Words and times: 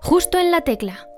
Justo 0.00 0.38
en 0.38 0.50
la 0.50 0.60
tecla. 0.60 1.08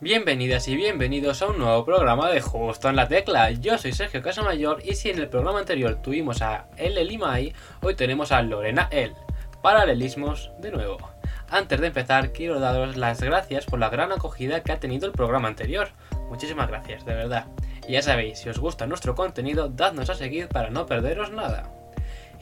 Bienvenidas 0.00 0.66
y 0.68 0.74
bienvenidos 0.74 1.42
a 1.42 1.48
un 1.48 1.58
nuevo 1.58 1.84
programa 1.84 2.28
de 2.30 2.40
Justo 2.40 2.88
en 2.88 2.96
la 2.96 3.06
Tecla. 3.06 3.50
Yo 3.52 3.78
soy 3.78 3.92
Sergio 3.92 4.22
Casamayor 4.22 4.82
y 4.84 4.94
si 4.94 5.10
en 5.10 5.18
el 5.18 5.28
programa 5.28 5.60
anterior 5.60 5.96
tuvimos 6.02 6.42
a 6.42 6.66
El 6.76 6.94
Limay, 7.06 7.54
hoy 7.82 7.94
tenemos 7.94 8.32
a 8.32 8.42
Lorena 8.42 8.88
El. 8.90 9.14
Paralelismos 9.62 10.50
de 10.58 10.72
nuevo. 10.72 10.98
Antes 11.48 11.80
de 11.80 11.88
empezar, 11.88 12.32
quiero 12.32 12.58
daros 12.58 12.96
las 12.96 13.22
gracias 13.22 13.66
por 13.66 13.78
la 13.78 13.90
gran 13.90 14.10
acogida 14.10 14.62
que 14.62 14.72
ha 14.72 14.80
tenido 14.80 15.06
el 15.06 15.12
programa 15.12 15.48
anterior. 15.48 15.90
Muchísimas 16.30 16.68
gracias, 16.68 17.04
de 17.04 17.14
verdad. 17.14 17.46
Y 17.86 17.92
ya 17.92 18.02
sabéis, 18.02 18.38
si 18.38 18.48
os 18.48 18.58
gusta 18.58 18.86
nuestro 18.86 19.14
contenido, 19.14 19.68
dadnos 19.68 20.10
a 20.10 20.14
seguir 20.14 20.48
para 20.48 20.70
no 20.70 20.86
perderos 20.86 21.30
nada. 21.30 21.70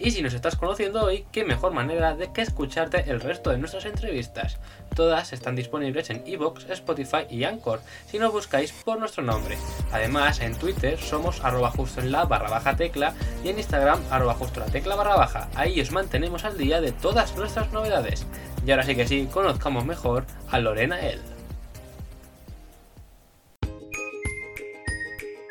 Y 0.02 0.12
si 0.12 0.22
nos 0.22 0.32
estás 0.32 0.56
conociendo 0.56 1.04
hoy, 1.04 1.26
qué 1.30 1.44
mejor 1.44 1.72
manera 1.72 2.16
de 2.16 2.32
que 2.32 2.40
escucharte 2.40 3.10
el 3.10 3.20
resto 3.20 3.50
de 3.50 3.58
nuestras 3.58 3.84
entrevistas. 3.84 4.58
Todas 4.96 5.34
están 5.34 5.54
disponibles 5.54 6.08
en 6.08 6.22
Evox, 6.26 6.70
Spotify 6.70 7.26
y 7.28 7.44
Anchor, 7.44 7.80
si 8.06 8.18
nos 8.18 8.32
buscáis 8.32 8.72
por 8.72 8.98
nuestro 8.98 9.22
nombre. 9.22 9.58
Además, 9.92 10.40
en 10.40 10.56
Twitter 10.56 10.98
somos 10.98 11.44
arroba 11.44 11.70
justo 11.70 12.00
en 12.00 12.12
la 12.12 12.24
barra 12.24 12.48
baja 12.48 12.76
tecla 12.76 13.12
y 13.44 13.50
en 13.50 13.58
Instagram 13.58 14.00
arroba 14.10 14.32
justo 14.32 14.60
la 14.60 14.66
tecla 14.66 14.96
barra 14.96 15.16
baja. 15.16 15.50
Ahí 15.54 15.78
os 15.82 15.92
mantenemos 15.92 16.46
al 16.46 16.56
día 16.56 16.80
de 16.80 16.92
todas 16.92 17.36
nuestras 17.36 17.70
novedades. 17.70 18.26
Y 18.66 18.70
ahora 18.70 18.84
sí 18.84 18.96
que 18.96 19.06
sí, 19.06 19.28
conozcamos 19.30 19.84
mejor 19.84 20.24
a 20.50 20.58
Lorena 20.60 20.98
El. 20.98 21.20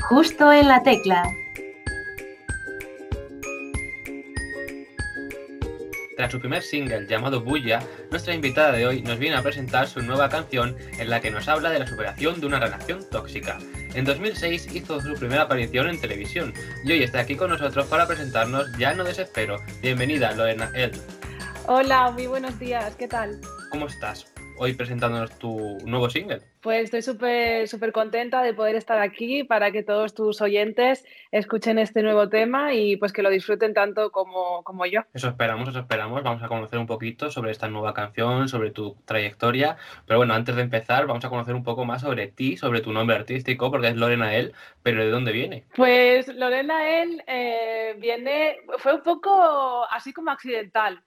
Justo 0.09 0.51
en 0.51 0.67
la 0.67 0.81
tecla. 0.81 1.23
Tras 6.19 6.33
su 6.33 6.39
primer 6.41 6.61
single 6.61 7.07
llamado 7.07 7.39
Bulla, 7.39 7.81
nuestra 8.11 8.33
invitada 8.33 8.73
de 8.73 8.85
hoy 8.85 9.01
nos 9.01 9.19
viene 9.19 9.37
a 9.37 9.41
presentar 9.41 9.87
su 9.87 10.01
nueva 10.01 10.27
canción 10.27 10.75
en 10.97 11.09
la 11.09 11.21
que 11.21 11.31
nos 11.31 11.47
habla 11.47 11.69
de 11.69 11.79
la 11.79 11.87
superación 11.87 12.41
de 12.41 12.47
una 12.47 12.59
relación 12.59 13.09
tóxica. 13.09 13.57
En 13.93 14.03
2006 14.03 14.75
hizo 14.75 14.99
su 14.99 15.13
primera 15.13 15.43
aparición 15.43 15.87
en 15.87 16.01
televisión 16.01 16.53
y 16.83 16.91
hoy 16.91 17.03
está 17.03 17.21
aquí 17.21 17.37
con 17.37 17.51
nosotros 17.51 17.87
para 17.87 18.05
presentarnos 18.05 18.69
Ya 18.77 18.93
no 18.95 19.05
desespero. 19.05 19.61
Bienvenida, 19.81 20.33
Lorena 20.33 20.69
El. 20.75 20.91
Hola, 21.67 22.11
muy 22.11 22.27
buenos 22.27 22.59
días, 22.59 22.97
¿qué 22.97 23.07
tal? 23.07 23.39
¿Cómo 23.71 23.87
estás? 23.87 24.25
Hoy 24.61 24.73
presentándonos 24.73 25.39
tu 25.39 25.77
nuevo 25.85 26.09
single. 26.09 26.41
Pues 26.59 26.83
estoy 26.83 27.01
súper 27.01 27.69
súper 27.69 27.93
contenta 27.93 28.43
de 28.43 28.53
poder 28.53 28.75
estar 28.75 28.99
aquí 28.99 29.45
para 29.45 29.71
que 29.71 29.83
todos 29.83 30.13
tus 30.13 30.41
oyentes 30.41 31.05
escuchen 31.31 31.79
este 31.79 32.03
nuevo 32.03 32.27
tema 32.27 32.73
y 32.73 32.97
pues 32.97 33.13
que 33.13 33.21
lo 33.21 33.29
disfruten 33.29 33.73
tanto 33.73 34.11
como, 34.11 34.61
como 34.65 34.85
yo. 34.85 35.03
Eso 35.13 35.29
esperamos, 35.29 35.69
eso 35.69 35.79
esperamos. 35.79 36.23
Vamos 36.23 36.43
a 36.43 36.49
conocer 36.49 36.77
un 36.77 36.87
poquito 36.87 37.31
sobre 37.31 37.51
esta 37.51 37.69
nueva 37.69 37.93
canción, 37.93 38.49
sobre 38.49 38.71
tu 38.71 38.97
trayectoria. 39.05 39.77
Pero 40.05 40.19
bueno, 40.19 40.33
antes 40.33 40.57
de 40.57 40.63
empezar, 40.63 41.07
vamos 41.07 41.23
a 41.23 41.29
conocer 41.29 41.55
un 41.55 41.63
poco 41.63 41.85
más 41.85 42.01
sobre 42.01 42.27
ti, 42.27 42.57
sobre 42.57 42.81
tu 42.81 42.91
nombre 42.91 43.15
artístico, 43.15 43.71
porque 43.71 43.87
es 43.87 43.95
Lorena 43.95 44.35
El, 44.35 44.53
pero 44.83 45.05
¿de 45.05 45.09
dónde 45.09 45.31
viene? 45.31 45.63
Pues 45.73 46.27
Lorena 46.35 47.01
El 47.01 47.23
eh, 47.27 47.95
viene, 47.97 48.57
fue 48.79 48.95
un 48.95 49.03
poco 49.03 49.85
así 49.89 50.11
como 50.11 50.31
accidental. 50.31 51.01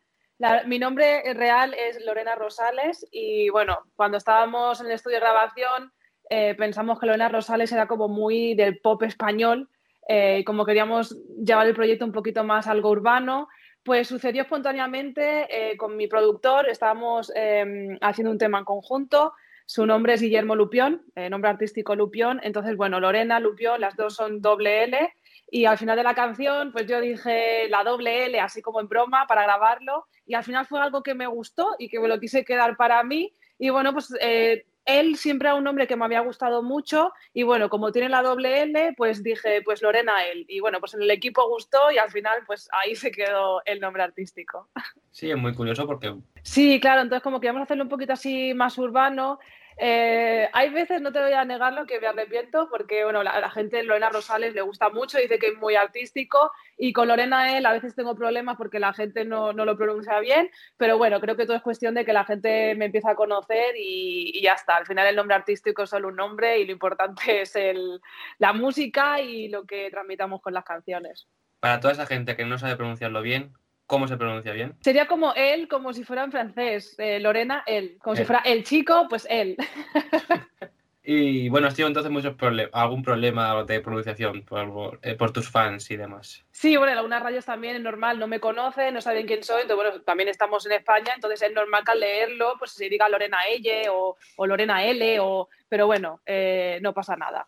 Mi 0.67 0.81
nombre 0.81 1.23
real 1.35 1.73
es 1.73 2.05
Lorena 2.05 2.35
Rosales 2.35 3.07
y 3.13 3.49
bueno, 3.51 3.79
cuando 3.95 4.19
estábamos 4.19 4.81
en 4.81 4.87
el 4.87 4.93
estudio 4.93 5.19
de 5.19 5.21
grabación 5.21 5.93
eh, 6.29 6.57
pensamos 6.57 6.99
que 6.99 7.07
Lorena 7.07 7.29
Rosales 7.29 7.71
era 7.71 7.87
como 7.87 8.09
muy 8.09 8.55
del 8.55 8.81
pop 8.81 9.05
español 9.05 9.69
eh, 10.09 10.43
como 10.45 10.65
queríamos 10.65 11.17
llevar 11.45 11.69
el 11.69 11.75
proyecto 11.75 12.05
un 12.05 12.11
poquito 12.11 12.43
más 12.43 12.67
algo 12.67 12.91
urbano, 12.91 13.47
pues 13.85 14.09
sucedió 14.09 14.43
espontáneamente 14.43 15.47
eh, 15.49 15.77
con 15.77 15.97
mi 15.97 16.09
productor, 16.09 16.69
estábamos 16.69 17.31
em, 17.37 17.97
haciendo 18.01 18.33
un 18.33 18.39
tema 18.39 18.59
en 18.59 18.65
conjunto, 18.65 19.35
su 19.65 19.87
nombre 19.87 20.15
es 20.15 20.23
Guillermo 20.23 20.57
Lupión, 20.57 21.03
nombre 21.31 21.51
artístico 21.51 21.95
Lupión, 21.95 22.41
entonces 22.43 22.77
bueno, 22.77 22.99
Lorena, 22.99 23.39
Lupión, 23.39 23.81
las 23.81 23.95
dos 23.95 24.17
son 24.17 24.41
doble 24.41 24.83
L 24.83 25.15
y 25.55 25.67
al 25.67 25.77
final 25.77 25.99
de 25.99 26.03
la 26.03 26.15
canción, 26.15 26.73
pues 26.73 26.87
yo 26.87 26.99
dije 26.99 27.69
la 27.69 27.85
doble 27.85 28.25
L, 28.25 28.41
así 28.41 28.63
como 28.63 28.81
en 28.81 28.89
broma, 28.89 29.27
para 29.27 29.43
grabarlo. 29.43 30.07
Y 30.25 30.33
al 30.33 30.45
final 30.45 30.65
fue 30.65 30.81
algo 30.81 31.03
que 31.03 31.13
me 31.15 31.27
gustó 31.27 31.77
y 31.79 31.91
que 31.91 32.01
me 32.01 32.09
lo 32.09 32.19
quise 32.19 32.43
quedar 32.43 32.75
para 32.79 33.03
mí. 33.03 33.35
Y 33.59 33.69
bueno, 33.69 33.93
pues 33.93 34.15
eh, 34.19 34.65
él 34.87 35.17
siempre 35.17 35.49
era 35.49 35.55
un 35.55 35.65
nombre 35.65 35.87
que 35.87 35.95
me 35.95 36.07
había 36.07 36.21
gustado 36.21 36.63
mucho. 36.63 37.13
Y 37.35 37.43
bueno, 37.43 37.69
como 37.69 37.93
tiene 37.93 38.09
la 38.09 38.23
doble 38.23 38.63
L, 38.63 38.95
pues 38.97 39.23
dije, 39.23 39.61
pues 39.63 39.83
Lorena 39.83 40.25
él. 40.25 40.47
Y 40.49 40.61
bueno, 40.61 40.81
pues 40.81 40.95
en 40.95 41.03
el 41.03 41.11
equipo 41.11 41.47
gustó 41.47 41.93
y 41.93 41.99
al 41.99 42.11
final, 42.11 42.39
pues 42.47 42.71
ahí 42.73 42.95
se 42.95 43.13
quedó 43.13 43.61
el 43.67 43.79
nombre 43.79 44.05
artístico. 44.05 44.71
Sí, 45.11 45.31
es 45.31 45.37
muy 45.37 45.55
curioso 45.55 45.87
porque... 45.87 46.15
Sí, 46.43 46.81
claro, 46.81 47.03
entonces 47.03 47.23
como 47.23 47.39
queríamos 47.39 47.65
hacerlo 47.65 47.83
un 47.83 47.91
poquito 47.91 48.15
así 48.15 48.55
más 48.55 48.79
urbano, 48.79 49.39
eh, 49.77 50.49
hay 50.53 50.71
veces, 50.71 51.01
no 51.01 51.13
te 51.13 51.21
voy 51.21 51.33
a 51.33 51.45
negarlo, 51.45 51.87
que 51.87 52.01
me 52.01 52.07
arrepiento 52.07 52.69
porque 52.71 53.05
bueno, 53.05 53.23
la, 53.23 53.51
gente 53.51 53.83
Lorena 53.83 54.11
Rosales 54.11 54.55
le 54.55 54.63
gusta 54.63 54.91
mucho, 54.91 55.19
dice 55.19 55.39
que 55.39 55.49
es 55.49 55.59
muy 55.59 55.75
artístico 55.75 56.53
y 56.77 56.93
con 56.93 57.09
Lorena 57.09 57.57
él 57.57 57.67
a 57.67 57.73
veces 57.73 57.95
tengo 57.95 58.15
problemas 58.15 58.57
porque 58.57 58.79
la 58.79 58.93
gente 58.93 59.25
no, 59.25 59.53
no, 59.53 59.65
lo 59.65 59.77
pronuncia 59.77 60.19
bien, 60.21 60.51
pero 60.77 60.99
bueno, 60.99 61.21
creo 61.21 61.37
que 61.37 61.47
todo 61.47 61.57
es 61.57 61.63
cuestión 61.63 61.95
de 61.95 62.05
que 62.05 62.13
la 62.13 62.25
gente 62.25 62.75
me 62.75 62.87
empieza 62.87 63.11
a 63.11 63.15
conocer 63.15 63.75
y, 63.77 64.33
y 64.35 64.43
ya 64.43 64.53
está. 64.53 64.77
Al 64.77 64.87
final 64.87 65.07
el 65.07 65.17
nombre 65.17 65.37
artístico 65.37 65.83
es 65.83 65.91
solo 65.91 66.09
un 66.09 66.17
nombre 66.17 66.59
y 66.59 66.67
lo 66.67 66.73
importante 66.73 67.23
es 67.43 67.57
el, 67.57 68.01
la 68.39 68.53
música 68.53 69.21
y 69.21 69.49
lo 69.49 69.65
que 69.65 69.91
transmitamos 69.91 70.41
con 70.41 70.55
las 70.55 70.65
canciones. 70.65 71.29
Para 71.61 71.79
toda 71.81 71.93
esa 71.93 72.07
gente 72.07 72.37
que 72.37 72.45
no 72.45 72.59
sabe 72.59 72.77
pronunciarlo 72.77 73.23
bien, 73.23 73.53
¿Cómo 73.93 74.09
se 74.09 74.17
pronuncia 74.17 74.55
bien? 74.55 74.75
Sería 74.81 75.07
como 75.07 75.35
él, 75.35 75.69
como 75.69 75.93
si 75.93 76.03
fuera 76.03 76.25
en 76.25 76.33
francés. 76.33 76.95
Eh, 76.97 77.21
Lorena, 77.21 77.63
él. 77.67 77.99
Como 78.01 78.15
él. 78.15 78.21
si 78.21 78.25
fuera 78.25 78.41
el 78.47 78.65
chico, 78.65 79.07
pues 79.07 79.27
él. 79.29 79.55
y 81.05 81.51
bueno, 81.51 81.67
has 81.67 81.75
tenido 81.75 81.89
entonces 81.89 82.11
muchos 82.11 82.35
problemas, 82.35 82.73
algún 82.73 83.03
problema 83.03 83.63
de 83.65 83.83
pronunciación 83.83 84.45
por, 84.47 84.99
eh, 85.03 85.15
por, 85.15 85.31
tus 85.31 85.51
fans 85.51 85.91
y 85.91 85.99
demás. 85.99 86.43
Sí, 86.53 86.79
bueno, 86.79 86.93
en 86.93 86.97
algunas 86.97 87.23
radios 87.23 87.45
también 87.45 87.77
es 87.77 87.83
normal, 87.83 88.19
no 88.19 88.27
me 88.27 88.41
conocen, 88.41 88.95
no 88.95 89.03
saben 89.03 89.27
quién 89.27 89.45
soy, 89.45 89.61
entonces 89.61 89.85
bueno, 89.85 90.03
también 90.05 90.31
estamos 90.31 90.65
en 90.65 90.73
España, 90.73 91.13
entonces 91.15 91.43
es 91.43 91.53
normal 91.53 91.85
que 91.85 91.93
al 91.93 92.01
leerlo 92.01 92.55
pues 92.59 92.71
se 92.71 92.89
diga 92.89 93.11
Lorena 93.11 93.43
L 93.47 93.91
o, 93.91 94.17
o 94.37 94.47
Lorena 94.47 94.87
L, 94.87 95.21
o, 95.21 95.51
pero 95.69 95.85
bueno, 95.85 96.23
eh, 96.25 96.79
no 96.81 96.95
pasa 96.95 97.15
nada. 97.15 97.47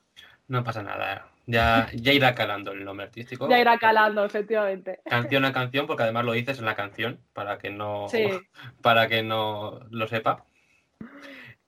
No 0.48 0.62
pasa 0.62 0.82
nada. 0.82 1.26
Ya, 1.46 1.88
ya 1.92 2.12
irá 2.12 2.34
calando 2.34 2.72
el 2.72 2.84
nombre 2.84 3.06
artístico. 3.06 3.48
Ya 3.48 3.58
irá 3.58 3.78
calando, 3.78 4.24
efectivamente. 4.24 5.00
Canción 5.04 5.44
a 5.44 5.52
canción, 5.52 5.86
porque 5.86 6.04
además 6.04 6.24
lo 6.24 6.32
dices 6.32 6.58
en 6.58 6.64
la 6.64 6.74
canción, 6.74 7.20
para 7.32 7.58
que 7.58 7.70
no, 7.70 8.08
sí. 8.08 8.26
para 8.82 9.08
que 9.08 9.22
no 9.22 9.80
lo 9.90 10.06
sepa. 10.08 10.44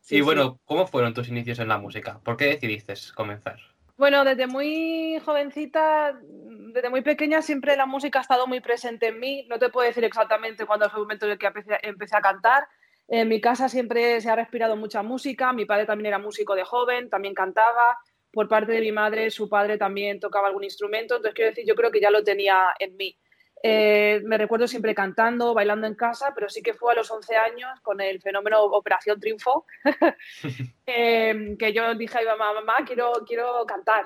Sí, 0.01 0.17
y 0.17 0.21
bueno, 0.23 0.53
sí. 0.53 0.61
¿cómo 0.65 0.87
fueron 0.87 1.13
tus 1.13 1.29
inicios 1.29 1.59
en 1.59 1.69
la 1.69 1.79
música? 1.79 2.21
¿Por 2.25 2.37
qué 2.37 2.47
decidiste 2.47 2.95
comenzar? 3.15 3.59
Bueno, 3.99 4.25
desde 4.25 4.47
muy 4.47 5.19
jovencita, 5.25 6.19
desde 6.23 6.91
muy 6.91 7.03
pequeña, 7.03 7.43
siempre 7.43 7.77
la 7.77 7.87
música 7.87 8.19
ha 8.19 8.23
estado 8.23 8.47
muy 8.47 8.61
presente 8.61 9.09
en 9.09 9.21
mí. 9.21 9.47
No 9.49 9.59
te 9.59 9.69
puedo 9.69 9.87
decir 9.87 10.05
exactamente 10.05 10.67
cuándo 10.67 10.89
fue 10.89 11.01
el 11.01 11.05
momento 11.05 11.27
en 11.27 11.33
el 11.33 11.39
que 11.39 11.47
empecé, 11.47 11.79
empecé 11.83 12.17
a 12.17 12.21
cantar. 12.21 12.69
En 13.09 13.29
mi 13.29 13.41
casa 13.41 13.69
siempre 13.69 14.21
se 14.21 14.31
ha 14.31 14.37
respirado 14.37 14.77
mucha 14.77 15.03
música. 15.03 15.53
Mi 15.53 15.65
padre 15.65 15.87
también 15.87 16.07
era 16.07 16.19
músico 16.19 16.55
de 16.55 16.65
joven, 16.65 17.09
también 17.09 17.35
cantaba 17.35 17.99
por 18.37 18.49
parte 18.49 18.73
de 18.73 18.83
mi 18.83 18.93
madre, 18.93 19.31
su 19.31 19.49
padre 19.49 19.79
también 19.79 20.21
tocaba 20.21 20.49
algún 20.49 20.63
instrumento, 20.63 21.17
entonces 21.17 21.35
quiero 21.35 21.53
decir, 21.53 21.65
yo 21.67 21.75
creo 21.75 21.91
que 21.91 22.03
ya 22.03 22.11
lo 22.11 22.23
tenía 22.23 22.67
en 22.79 22.95
mí. 22.95 23.19
Eh, 23.63 24.21
me 24.27 24.37
recuerdo 24.37 24.69
siempre 24.69 24.95
cantando, 24.95 25.55
bailando 25.55 25.87
en 25.87 25.95
casa, 25.95 26.33
pero 26.35 26.51
sí 26.51 26.61
que 26.61 26.75
fue 26.75 26.93
a 26.93 26.97
los 26.97 27.11
11 27.11 27.35
años 27.35 27.81
con 27.81 27.99
el 27.99 28.21
fenómeno 28.21 28.63
Operación 28.63 29.19
Triunfo, 29.19 29.65
eh, 30.87 31.57
que 31.59 31.73
yo 31.73 31.95
dije 31.95 32.19
a 32.19 32.21
mi 32.21 32.27
mamá, 32.27 32.53
mamá, 32.53 32.85
quiero, 32.85 33.11
quiero 33.27 33.65
cantar. 33.65 34.05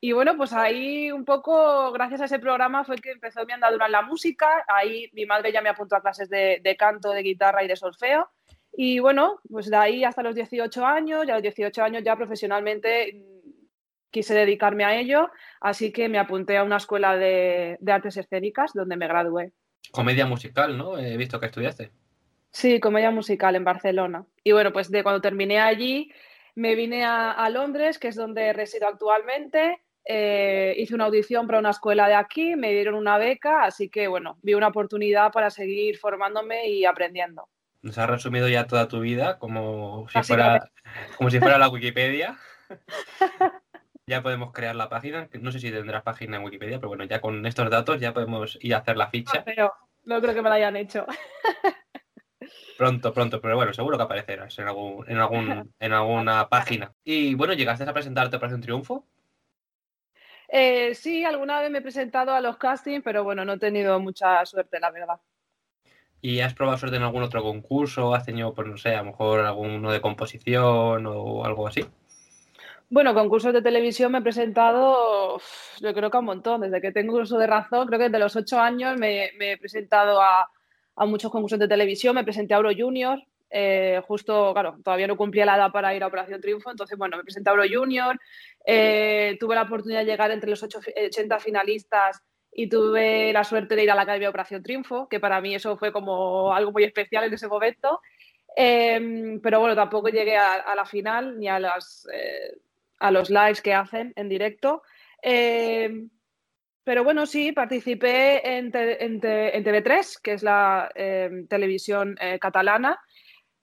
Y 0.00 0.12
bueno, 0.12 0.38
pues 0.38 0.54
ahí 0.54 1.12
un 1.12 1.26
poco, 1.26 1.92
gracias 1.92 2.22
a 2.22 2.24
ese 2.24 2.38
programa, 2.38 2.82
fue 2.82 2.96
que 2.96 3.10
empezó 3.10 3.44
mi 3.44 3.52
andadura 3.52 3.84
en 3.84 3.92
la 3.92 4.00
música. 4.00 4.64
Ahí 4.68 5.10
mi 5.12 5.26
madre 5.26 5.52
ya 5.52 5.60
me 5.60 5.68
apuntó 5.68 5.96
a 5.96 6.00
clases 6.00 6.30
de, 6.30 6.60
de 6.64 6.76
canto, 6.78 7.10
de 7.10 7.22
guitarra 7.22 7.62
y 7.62 7.68
de 7.68 7.76
solfeo. 7.76 8.30
Y 8.72 9.00
bueno, 9.00 9.38
pues 9.50 9.68
de 9.68 9.76
ahí 9.76 10.02
hasta 10.02 10.22
los 10.22 10.34
18 10.34 10.86
años, 10.86 11.26
ya 11.26 11.34
a 11.34 11.36
los 11.36 11.42
18 11.42 11.82
años 11.82 12.02
ya 12.02 12.16
profesionalmente 12.16 13.35
quise 14.16 14.32
dedicarme 14.32 14.82
a 14.82 14.98
ello, 14.98 15.30
así 15.60 15.92
que 15.92 16.08
me 16.08 16.18
apunté 16.18 16.56
a 16.56 16.64
una 16.64 16.78
escuela 16.78 17.18
de, 17.18 17.76
de, 17.78 17.92
artes 17.92 18.16
escénicas 18.16 18.72
donde 18.72 18.96
me 18.96 19.06
gradué. 19.06 19.52
Comedia 19.90 20.24
musical, 20.24 20.78
¿no? 20.78 20.96
He 20.96 21.18
visto 21.18 21.38
que 21.38 21.44
estudiaste. 21.44 21.90
Sí, 22.50 22.80
comedia 22.80 23.10
musical 23.10 23.56
en 23.56 23.64
Barcelona. 23.64 24.24
Y 24.42 24.52
bueno, 24.52 24.72
pues 24.72 24.90
de 24.90 25.02
cuando 25.02 25.20
terminé 25.20 25.60
allí, 25.60 26.10
me 26.54 26.74
vine 26.74 27.04
a, 27.04 27.32
a 27.32 27.50
Londres, 27.50 27.98
que 27.98 28.08
es 28.08 28.16
donde 28.16 28.54
resido 28.54 28.88
actualmente. 28.88 29.82
Eh, 30.06 30.74
hice 30.78 30.94
una 30.94 31.04
audición 31.04 31.46
para 31.46 31.58
una 31.58 31.68
escuela 31.68 32.08
de 32.08 32.14
aquí, 32.14 32.56
me 32.56 32.72
dieron 32.72 32.94
una 32.94 33.18
beca, 33.18 33.64
así 33.64 33.90
que 33.90 34.08
bueno, 34.08 34.38
vi 34.40 34.54
una 34.54 34.68
oportunidad 34.68 35.30
para 35.30 35.50
seguir 35.50 35.98
formándome 35.98 36.70
y 36.70 36.86
aprendiendo. 36.86 37.50
Nos 37.82 37.98
has 37.98 38.08
resumido 38.08 38.48
ya 38.48 38.66
toda 38.66 38.88
tu 38.88 39.00
vida 39.00 39.38
como 39.38 40.08
si, 40.08 40.22
fuera, 40.22 40.70
como 41.18 41.28
si 41.28 41.38
fuera 41.38 41.58
la 41.58 41.68
Wikipedia. 41.68 42.38
ya 44.06 44.22
podemos 44.22 44.52
crear 44.52 44.76
la 44.76 44.88
página. 44.88 45.28
No 45.40 45.50
sé 45.50 45.58
si 45.58 45.70
tendrás 45.70 46.02
página 46.02 46.36
en 46.36 46.44
Wikipedia, 46.44 46.78
pero 46.78 46.88
bueno, 46.88 47.04
ya 47.04 47.20
con 47.20 47.44
estos 47.44 47.68
datos 47.70 48.00
ya 48.00 48.14
podemos 48.14 48.56
ir 48.60 48.74
a 48.74 48.78
hacer 48.78 48.96
la 48.96 49.08
ficha. 49.08 49.38
No, 49.38 49.44
pero 49.44 49.72
no 50.04 50.20
creo 50.20 50.34
que 50.34 50.42
me 50.42 50.48
la 50.48 50.54
hayan 50.56 50.76
hecho. 50.76 51.06
Pronto, 52.78 53.12
pronto, 53.14 53.40
pero 53.40 53.56
bueno, 53.56 53.72
seguro 53.72 53.96
que 53.96 54.04
aparecerás 54.04 54.56
en, 54.58 54.68
algún, 54.68 55.08
en, 55.08 55.16
algún, 55.16 55.74
en 55.80 55.92
alguna 55.92 56.48
página. 56.48 56.92
Y 57.02 57.34
bueno, 57.34 57.54
¿llegaste 57.54 57.84
a 57.84 57.92
presentarte 57.92 58.38
para 58.38 58.54
un 58.54 58.60
Triunfo? 58.60 59.06
Eh, 60.48 60.94
sí, 60.94 61.24
alguna 61.24 61.58
vez 61.60 61.70
me 61.70 61.78
he 61.78 61.82
presentado 61.82 62.34
a 62.34 62.40
los 62.42 62.58
castings, 62.58 63.02
pero 63.02 63.24
bueno, 63.24 63.46
no 63.46 63.54
he 63.54 63.58
tenido 63.58 63.98
mucha 63.98 64.44
suerte, 64.44 64.78
la 64.78 64.90
verdad. 64.90 65.18
¿Y 66.20 66.40
has 66.40 66.52
probado 66.54 66.76
suerte 66.76 66.98
en 66.98 67.02
algún 67.02 67.22
otro 67.22 67.42
concurso? 67.42 68.14
¿Has 68.14 68.26
tenido, 68.26 68.52
pues 68.54 68.68
no 68.68 68.76
sé, 68.76 68.94
a 68.94 69.02
lo 69.02 69.06
mejor 69.06 69.40
alguno 69.40 69.90
de 69.90 70.02
composición 70.02 71.06
o 71.06 71.44
algo 71.46 71.66
así? 71.66 71.86
Bueno, 72.88 73.14
concursos 73.14 73.52
de 73.52 73.62
televisión 73.62 74.12
me 74.12 74.18
he 74.18 74.22
presentado, 74.22 75.40
yo 75.80 75.92
creo 75.92 76.08
que 76.08 76.18
un 76.18 76.24
montón. 76.24 76.60
Desde 76.60 76.80
que 76.80 76.92
tengo 76.92 77.18
uso 77.18 77.36
de 77.36 77.48
razón, 77.48 77.88
creo 77.88 77.98
que 77.98 78.04
desde 78.04 78.20
los 78.20 78.36
ocho 78.36 78.60
años 78.60 78.96
me, 78.96 79.32
he 79.40 79.58
presentado 79.58 80.20
a, 80.22 80.48
muchos 81.06 81.32
concursos 81.32 81.58
de 81.58 81.66
televisión. 81.66 82.14
Me 82.14 82.22
presenté 82.22 82.54
a 82.54 82.58
Euro 82.58 82.70
Junior, 82.76 83.20
eh, 83.50 84.00
justo, 84.06 84.52
claro, 84.52 84.76
todavía 84.84 85.08
no 85.08 85.16
cumplía 85.16 85.44
la 85.44 85.56
edad 85.56 85.72
para 85.72 85.94
ir 85.96 86.02
a 86.04 86.06
Operación 86.06 86.40
Triunfo, 86.40 86.70
entonces, 86.70 86.96
bueno, 86.96 87.16
me 87.16 87.24
presenté 87.24 87.50
a 87.50 87.54
Euro 87.54 87.64
Junior. 87.68 88.18
Eh, 88.64 89.36
tuve 89.40 89.56
la 89.56 89.62
oportunidad 89.62 90.00
de 90.00 90.06
llegar 90.06 90.30
entre 90.30 90.50
los 90.50 90.62
80 90.62 91.40
finalistas 91.40 92.22
y 92.52 92.68
tuve 92.68 93.32
la 93.32 93.42
suerte 93.42 93.74
de 93.74 93.82
ir 93.82 93.90
a 93.90 93.96
la 93.96 94.02
Academia 94.02 94.28
de 94.28 94.30
Operación 94.30 94.62
Triunfo, 94.62 95.08
que 95.08 95.18
para 95.18 95.40
mí 95.40 95.56
eso 95.56 95.76
fue 95.76 95.92
como 95.92 96.54
algo 96.54 96.70
muy 96.70 96.84
especial 96.84 97.24
en 97.24 97.34
ese 97.34 97.48
momento. 97.48 98.00
Em, 98.58 99.40
pero 99.40 99.60
bueno, 99.60 99.74
tampoco 99.74 100.08
llegué 100.08 100.36
a, 100.36 100.74
la 100.74 100.86
final 100.86 101.38
ni 101.38 101.46
a 101.46 101.58
las 101.58 102.08
eh, 102.10 102.56
a 102.98 103.10
los 103.10 103.30
lives 103.30 103.60
que 103.60 103.74
hacen 103.74 104.12
en 104.16 104.28
directo. 104.28 104.82
Eh, 105.22 106.08
pero 106.84 107.02
bueno, 107.02 107.26
sí, 107.26 107.52
participé 107.52 108.58
en, 108.58 108.70
TV3, 108.70 110.20
que 110.22 110.32
es 110.34 110.42
la 110.42 110.90
eh, 110.94 111.44
televisión 111.48 112.16
eh, 112.20 112.38
catalana. 112.38 113.00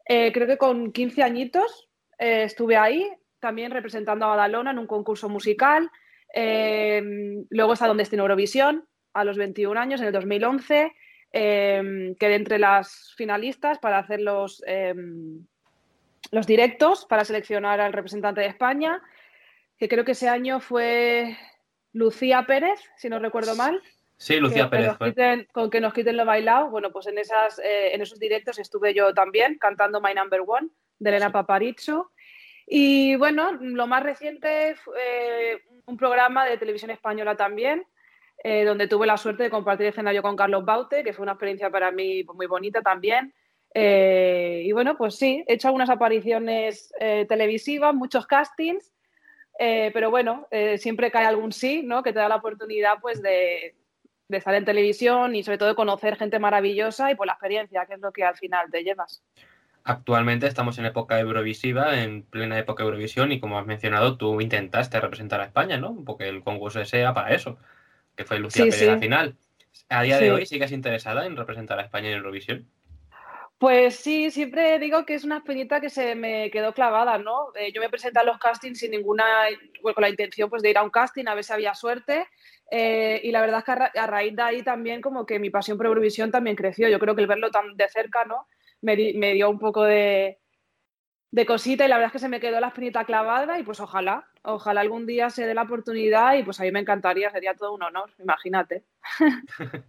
creo 0.05 0.47
que 0.47 0.57
con 0.57 0.91
15 0.91 1.23
añitos 1.23 1.89
estuve 2.17 2.75
ahí, 2.75 3.09
también 3.39 3.71
representando 3.71 4.25
a 4.25 4.35
Badalona 4.35 4.71
en 4.71 4.79
un 4.79 4.87
concurso 4.87 5.29
musical. 5.29 5.89
luego 6.35 7.71
he 7.71 7.73
estado 7.73 7.93
en 7.93 7.97
Destino 7.97 8.23
Eurovisión 8.23 8.85
a 9.13 9.23
los 9.23 9.37
21 9.37 9.79
años, 9.79 10.01
en 10.01 10.07
el 10.07 10.13
2011. 10.13 10.91
quedé 11.31 12.35
entre 12.35 12.59
las 12.59 13.13
finalistas 13.15 13.79
para 13.79 13.99
hacer 13.99 14.19
los, 14.19 14.61
los 16.31 16.45
directos, 16.45 17.05
para 17.05 17.23
seleccionar 17.23 17.79
al 17.79 17.93
representante 17.93 18.41
de 18.41 18.47
España 18.47 19.01
que 19.83 19.89
creo 19.89 20.05
que 20.05 20.13
ese 20.13 20.29
año 20.29 20.61
fue 20.61 21.37
Lucía 21.91 22.45
Pérez, 22.47 22.79
si 22.95 23.09
no 23.09 23.19
recuerdo 23.19 23.53
mal. 23.57 23.83
Sí, 24.15 24.37
Lucía 24.37 24.69
Pérez. 24.69 24.93
con 25.51 25.69
que 25.69 25.81
nos 25.81 25.93
quiten 25.93 26.15
lo 26.15 26.23
bailado. 26.23 26.69
Bueno, 26.69 26.89
pues 26.93 27.07
en, 27.07 27.17
esas, 27.17 27.59
eh, 27.59 27.93
en 27.93 28.01
esos 28.01 28.17
directos 28.17 28.59
estuve 28.59 28.93
yo 28.93 29.13
también 29.13 29.57
cantando 29.57 29.99
My 29.99 30.13
Number 30.13 30.39
One 30.47 30.69
de 30.99 31.09
Elena 31.09 31.33
Paparizzo. 31.33 32.13
Y 32.65 33.17
bueno, 33.17 33.51
lo 33.59 33.85
más 33.85 34.03
reciente 34.03 34.75
fue 34.75 34.95
eh, 35.55 35.61
un 35.85 35.97
programa 35.97 36.45
de 36.45 36.57
televisión 36.57 36.91
española 36.91 37.35
también, 37.35 37.85
eh, 38.41 38.63
donde 38.63 38.87
tuve 38.87 39.05
la 39.05 39.17
suerte 39.17 39.43
de 39.43 39.49
compartir 39.49 39.87
escenario 39.87 40.21
con 40.21 40.37
Carlos 40.37 40.63
Baute, 40.63 41.03
que 41.03 41.11
fue 41.11 41.23
una 41.23 41.33
experiencia 41.33 41.69
para 41.69 41.91
mí 41.91 42.23
pues, 42.23 42.37
muy 42.37 42.47
bonita 42.47 42.81
también. 42.81 43.33
y 43.75 44.71
bueno, 44.71 44.95
pues 44.95 45.15
sí, 45.15 45.43
he 45.45 45.55
hecho 45.55 45.67
algunas 45.67 45.89
apariciones 45.89 46.93
televisivas, 47.27 47.93
muchos 47.93 48.25
castings 48.25 48.92
eh, 49.59 49.91
pero 49.93 50.09
bueno, 50.09 50.47
eh, 50.51 50.77
siempre 50.77 51.11
cae 51.11 51.25
algún 51.25 51.51
sí, 51.51 51.83
¿no? 51.83 52.03
Que 52.03 52.13
te 52.13 52.19
da 52.19 52.29
la 52.29 52.37
oportunidad, 52.37 52.99
pues, 53.01 53.21
de, 53.21 53.75
estar 54.29 54.55
en 54.55 54.65
televisión 54.65 55.35
y 55.35 55.43
sobre 55.43 55.59
todo 55.59 55.69
de 55.69 55.75
conocer 55.75 56.15
gente 56.15 56.39
maravillosa 56.39 57.11
y 57.11 57.15
por 57.15 57.27
la 57.27 57.33
experiencia, 57.33 57.85
que 57.85 57.93
es 57.93 57.99
lo 57.99 58.11
que 58.11 58.23
al 58.23 58.35
final 58.35 58.71
te 58.71 58.83
llevas. 58.83 59.23
Actualmente 59.83 60.47
estamos 60.47 60.77
en 60.79 60.85
época 60.85 61.19
eurovisiva, 61.19 62.01
en 62.01 62.23
plena 62.23 62.57
época 62.57 62.83
Eurovisión, 62.83 63.31
y 63.31 63.39
como 63.39 63.59
has 63.59 63.65
mencionado, 63.65 64.17
tú 64.17 64.39
intentaste 64.41 64.99
representar 64.99 65.41
a 65.41 65.45
España, 65.45 65.77
¿no? 65.77 66.03
Porque 66.05 66.29
el 66.29 66.41
concurso 66.41 66.83
sea 66.85 67.13
para 67.13 67.35
eso, 67.35 67.57
que 68.15 68.23
fue 68.23 68.39
Lucía 68.39 68.63
Pérez 68.63 68.87
la 68.87 68.97
final. 68.97 69.35
¿A 69.89 70.01
día 70.01 70.17
de 70.19 70.31
hoy 70.31 70.45
sigues 70.45 70.71
interesada 70.71 71.25
en 71.25 71.35
representar 71.35 71.79
a 71.79 71.83
España 71.83 72.09
en 72.09 72.17
Eurovisión? 72.17 72.67
Pues 73.57 73.95
sí, 73.95 74.29
siempre 74.29 74.77
digo 74.77 75.05
que 75.05 75.13
es 75.13 75.23
una 75.23 75.37
espinita 75.37 75.79
que 75.79 75.89
se 75.89 76.15
me 76.15 76.51
quedó 76.51 76.73
clavada, 76.73 77.17
¿no? 77.17 77.47
Eh, 77.55 77.71
yo 77.71 77.79
me 77.79 77.89
presenté 77.89 78.19
a 78.19 78.23
los 78.23 78.37
castings 78.37 78.79
sin 78.79 78.91
ninguna, 78.91 79.25
con 79.81 80.01
la 80.01 80.09
intención 80.09 80.49
pues, 80.49 80.61
de 80.61 80.71
ir 80.71 80.77
a 80.77 80.83
un 80.83 80.89
casting 80.89 81.27
a 81.27 81.35
ver 81.35 81.43
si 81.43 81.53
había 81.53 81.73
suerte. 81.73 82.27
Eh, 82.69 83.21
y 83.23 83.31
la 83.31 83.41
verdad 83.41 83.59
es 83.59 83.65
que 83.65 83.99
a, 83.99 84.07
raíz 84.07 84.35
de 84.35 84.41
ahí 84.41 84.63
también 84.63 84.99
como 84.99 85.25
que 85.25 85.39
mi 85.39 85.49
pasión 85.49 85.77
por 85.77 85.85
Eurovisión 85.85 86.31
también 86.31 86.55
creció. 86.55 86.89
Yo 86.89 86.99
creo 86.99 87.15
que 87.15 87.21
el 87.21 87.27
verlo 87.27 87.51
tan 87.51 87.77
de 87.77 87.87
cerca, 87.87 88.25
¿no? 88.25 88.47
Me, 88.81 88.95
dio 88.95 89.49
un 89.49 89.59
poco 89.59 89.83
de, 89.83 90.39
de, 91.31 91.45
cosita 91.45 91.85
y 91.85 91.87
la 91.87 91.95
verdad 91.95 92.07
es 92.07 92.13
que 92.13 92.19
se 92.19 92.29
me 92.29 92.41
quedó 92.41 92.59
la 92.59 92.67
espinita 92.67 93.05
clavada 93.05 93.59
y 93.59 93.63
pues 93.63 93.79
ojalá, 93.79 94.27
ojalá 94.41 94.81
algún 94.81 95.05
día 95.05 95.29
se 95.29 95.45
dé 95.45 95.53
la 95.53 95.61
oportunidad 95.61 96.35
y 96.35 96.43
pues 96.43 96.59
a 96.59 96.63
mí 96.63 96.71
me 96.71 96.79
encantaría, 96.79 97.31
sería 97.31 97.53
todo 97.53 97.73
un 97.73 97.83
honor, 97.83 98.11
imagínate. 98.19 98.83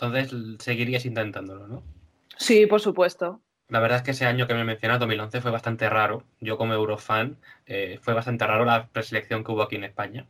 Entonces 0.00 0.32
seguirías 0.60 1.04
intentándolo, 1.04 1.66
¿no? 1.66 1.95
Sí, 2.36 2.66
por 2.66 2.80
supuesto. 2.80 3.40
La 3.68 3.80
verdad 3.80 3.98
es 3.98 4.04
que 4.04 4.10
ese 4.12 4.26
año 4.26 4.46
que 4.46 4.54
me 4.54 4.64
mencionas, 4.64 5.00
2011, 5.00 5.40
fue 5.40 5.50
bastante 5.50 5.88
raro. 5.90 6.22
Yo 6.40 6.56
como 6.56 6.74
Eurofan, 6.74 7.38
eh, 7.66 7.98
fue 8.00 8.14
bastante 8.14 8.46
raro 8.46 8.64
la 8.64 8.86
preselección 8.88 9.42
que 9.42 9.52
hubo 9.52 9.62
aquí 9.62 9.76
en 9.76 9.84
España. 9.84 10.26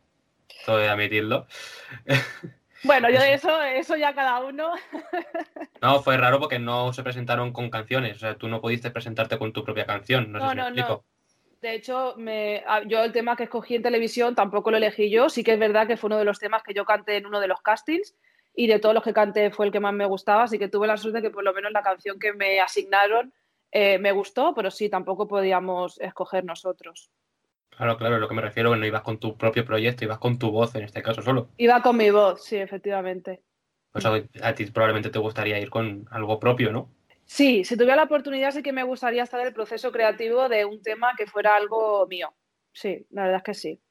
Todo 0.65 0.77
de 0.77 0.89
admitirlo. 0.89 1.47
Bueno, 2.83 3.09
yo 3.09 3.19
de 3.19 3.33
eso, 3.33 3.61
eso 3.63 3.95
ya 3.95 4.13
cada 4.13 4.39
uno. 4.41 4.71
No, 5.81 6.01
fue 6.01 6.17
raro 6.17 6.39
porque 6.39 6.57
no 6.57 6.91
se 6.91 7.03
presentaron 7.03 7.53
con 7.53 7.69
canciones. 7.69 8.15
O 8.15 8.19
sea, 8.19 8.35
tú 8.35 8.47
no 8.47 8.61
pudiste 8.61 8.89
presentarte 8.89 9.37
con 9.37 9.53
tu 9.53 9.63
propia 9.63 9.85
canción. 9.85 10.31
No, 10.31 10.39
sé 10.39 10.49
si 10.49 10.55
me 10.55 10.61
explico. 10.61 11.05
De 11.61 11.75
hecho, 11.75 12.15
me, 12.17 12.63
yo 12.87 13.03
el 13.03 13.11
tema 13.11 13.35
que 13.35 13.43
escogí 13.43 13.75
en 13.75 13.83
televisión 13.83 14.33
tampoco 14.33 14.71
lo 14.71 14.77
elegí 14.77 15.11
yo. 15.11 15.29
Sí 15.29 15.43
que 15.43 15.53
es 15.53 15.59
verdad 15.59 15.85
que 15.85 15.95
fue 15.95 16.07
uno 16.07 16.17
de 16.17 16.25
los 16.25 16.39
temas 16.39 16.63
que 16.63 16.73
yo 16.73 16.83
canté 16.83 17.17
en 17.17 17.27
uno 17.27 17.39
de 17.39 17.47
los 17.47 17.61
castings 17.61 18.15
y 18.57 18.65
de 18.65 18.79
todos 18.79 18.95
los 18.95 19.03
que 19.03 19.13
canté 19.13 19.51
fue 19.51 19.67
el 19.67 19.71
que 19.71 19.79
más 19.79 19.93
me 19.93 20.07
gustaba, 20.07 20.43
así 20.43 20.57
que 20.57 20.67
tuve 20.67 20.87
la 20.87 20.97
suerte 20.97 21.21
de 21.21 21.27
que 21.27 21.33
por 21.33 21.43
lo 21.43 21.53
menos 21.53 21.71
la 21.71 21.83
canción 21.83 22.17
que 22.17 22.33
me 22.33 22.59
asignaron 22.59 23.31
eh, 23.71 23.99
me 23.99 24.11
gustó, 24.11 24.55
pero 24.55 24.71
sí, 24.71 24.89
tampoco 24.89 25.27
podíamos 25.27 26.01
escoger 26.01 26.43
nosotros. 26.43 27.11
Claro, 27.69 27.97
claro, 27.97 28.17
lo 28.17 28.27
que 28.27 28.33
me 28.33 28.41
refiero, 28.41 28.71
que 28.71 28.77
no 28.77 28.85
ibas 28.87 29.03
con 29.03 29.19
tu 29.19 29.37
propio 29.37 29.63
proyecto, 29.63 30.05
ibas 30.05 30.17
con 30.17 30.39
tu 30.39 30.49
voz 30.49 30.73
en 30.73 30.81
este 30.81 31.03
caso 31.03 31.21
solo. 31.21 31.49
Iba 31.57 31.83
con 31.83 31.97
mi 31.97 32.09
voz, 32.09 32.43
sí, 32.43 32.55
efectivamente. 32.55 33.43
Pues 33.91 34.03
a, 34.05 34.55
ti 34.55 34.65
probablemente 34.65 35.11
te 35.11 35.19
gustaría 35.19 35.59
ir 35.59 35.69
con 35.69 36.07
algo 36.09 36.39
propio, 36.39 36.71
¿no? 36.71 36.89
Sí, 37.25 37.63
si 37.63 37.75
tuviera 37.75 37.95
la 37.95 38.03
oportunidad 38.03 38.51
sí 38.51 38.63
que 38.63 38.73
me 38.73 38.83
gustaría 38.83 39.21
estar 39.21 39.39
en 39.39 39.47
el 39.47 39.53
proceso 39.53 39.91
creativo 39.91 40.49
de 40.49 40.65
un 40.65 40.81
tema 40.81 41.13
que 41.15 41.27
fuera 41.27 41.55
algo 41.55 42.07
mío. 42.07 42.33
Sí, 42.71 43.05
la 43.11 43.23
verdad 43.23 43.37
es 43.37 43.43
que 43.43 43.53
sí. 43.53 43.81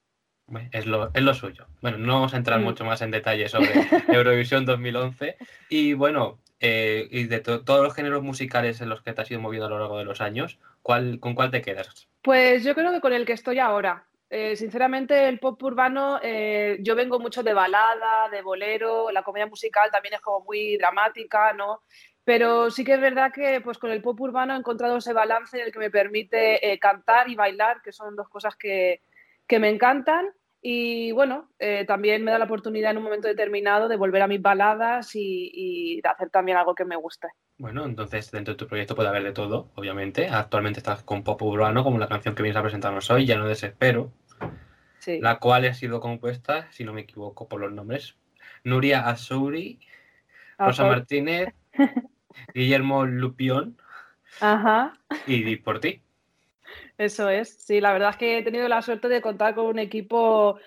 Es 0.71 0.87
lo, 0.87 1.11
es 1.12 1.23
lo 1.23 1.35
suyo. 1.35 1.67
Bueno, 1.81 1.99
no 1.99 2.15
vamos 2.15 2.35
a 2.35 2.37
entrar 2.37 2.61
mm. 2.61 2.62
mucho 2.62 2.85
más 2.85 3.03
en 3.03 3.11
detalle 3.11 3.49
sobre 3.49 3.69
Eurovisión 4.09 4.65
2011. 4.65 5.37
Y 5.69 5.95
bueno, 5.95 6.38
eh, 6.61 7.09
y 7.11 7.25
de 7.25 7.41
todos 7.41 7.83
los 7.83 7.95
géneros 7.95 8.23
musicales 8.23 8.81
en 8.81 8.88
los 8.88 9.03
que 9.03 9.12
te 9.12 9.23
has 9.23 9.31
ido 9.31 9.41
moviendo 9.41 9.67
a 9.67 9.71
lo 9.71 9.79
largo 9.79 9.99
de 9.99 10.05
los 10.05 10.21
años, 10.21 10.59
¿cuál, 10.83 11.19
¿con 11.19 11.35
cuál 11.35 11.50
te 11.50 11.62
quedas? 11.62 12.09
Pues 12.23 12.62
yo 12.62 12.75
creo 12.75 12.93
que 12.93 13.00
con 13.00 13.12
el 13.12 13.26
que 13.26 13.33
estoy 13.33 13.59
ahora. 13.59 14.07
Eh, 14.31 14.57
sinceramente, 14.57 15.29
el 15.29 15.38
pop 15.38 15.61
urbano, 15.62 16.19
eh, 16.23 16.79
yo 16.81 16.97
vengo 16.97 17.19
mucho 17.19 17.43
de 17.43 17.55
balada, 17.55 18.29
de 18.31 18.43
bolero, 18.43 19.11
la 19.11 19.23
comedia 19.23 19.47
musical 19.47 19.91
también 19.91 20.15
es 20.15 20.21
como 20.21 20.45
muy 20.45 20.76
dramática, 20.76 21.53
¿no? 21.53 21.83
Pero 22.25 22.71
sí 22.73 22.83
que 22.83 22.95
es 22.95 23.00
verdad 23.00 23.33
que 23.33 23.61
pues, 23.61 23.79
con 23.79 23.91
el 23.91 24.03
pop 24.03 24.21
urbano 24.21 24.55
he 24.55 24.59
encontrado 24.59 24.97
ese 24.97 25.12
balance 25.12 25.57
en 25.59 25.67
el 25.67 25.73
que 25.73 25.79
me 25.79 25.91
permite 25.91 26.76
cantar 26.81 27.29
y 27.29 27.37
bailar, 27.37 27.83
que 27.83 27.93
son 27.93 28.17
dos 28.17 28.29
cosas 28.29 28.57
que, 28.57 29.00
que 29.47 29.59
me 29.59 29.69
encantan. 29.69 30.26
Y 30.61 31.12
bueno, 31.12 31.49
eh, 31.61 31.85
también 31.87 32.25
me 32.25 32.33
da 32.33 32.38
la 32.38 32.47
oportunidad 32.47 32.91
en 32.91 32.97
un 32.97 33.05
momento 33.05 33.29
determinado 33.29 33.87
de 33.87 33.97
volver 33.97 34.23
a 34.23 34.26
mis 34.26 34.43
baladas 34.43 35.11
y, 35.15 36.00
de 36.03 36.09
hacer 36.09 36.31
también 36.31 36.59
algo 36.59 36.75
que 36.75 36.85
me 36.85 36.97
guste. 36.97 37.29
Bueno, 37.59 37.85
entonces 37.85 38.31
dentro 38.33 38.55
de 38.55 38.59
tu 38.59 38.67
proyecto 38.67 38.97
puede 38.97 39.09
haber 39.09 39.23
de 39.23 39.33
todo, 39.33 39.71
obviamente. 39.76 40.29
Actualmente 40.29 40.81
estás 40.81 41.05
con 41.05 41.23
Pop 41.23 41.41
Urbano, 41.43 41.85
como 41.85 41.99
la 41.99 42.09
canción 42.09 42.35
que 42.35 42.43
vienes 42.43 42.59
a 42.59 42.62
presentarnos 42.62 43.09
hoy, 43.11 43.26
Ya 43.26 43.37
no 43.37 43.47
desespero, 43.47 44.12
la 45.07 45.38
cual 45.38 45.67
ha 45.67 45.75
sido 45.75 46.00
compuesta, 46.00 46.71
si 46.73 46.83
no 46.85 46.93
me 46.93 47.03
equivoco 47.03 47.49
por 47.49 47.61
los 47.61 47.73
nombres, 47.73 48.17
Nuria 48.65 49.09
Azuri, 49.09 49.79
Rosa 50.59 50.85
Martínez, 50.85 51.55
Guillermo 52.55 53.07
Lupión 53.07 53.76
Ajá. 54.41 54.95
y 55.26 55.57
por 55.57 55.79
ti. 55.79 56.03
Eso 56.99 57.29
es, 57.29 57.50
sí, 57.62 57.81
la 57.81 57.93
verdad 57.93 58.11
es 58.11 58.17
que 58.17 58.38
he 58.38 58.43
tenido 58.43 58.69
la 58.69 58.81
suerte 58.81 59.09
de 59.09 59.21
contar 59.21 59.55
con 59.55 59.67
un 59.67 59.79
equipo 59.79 60.59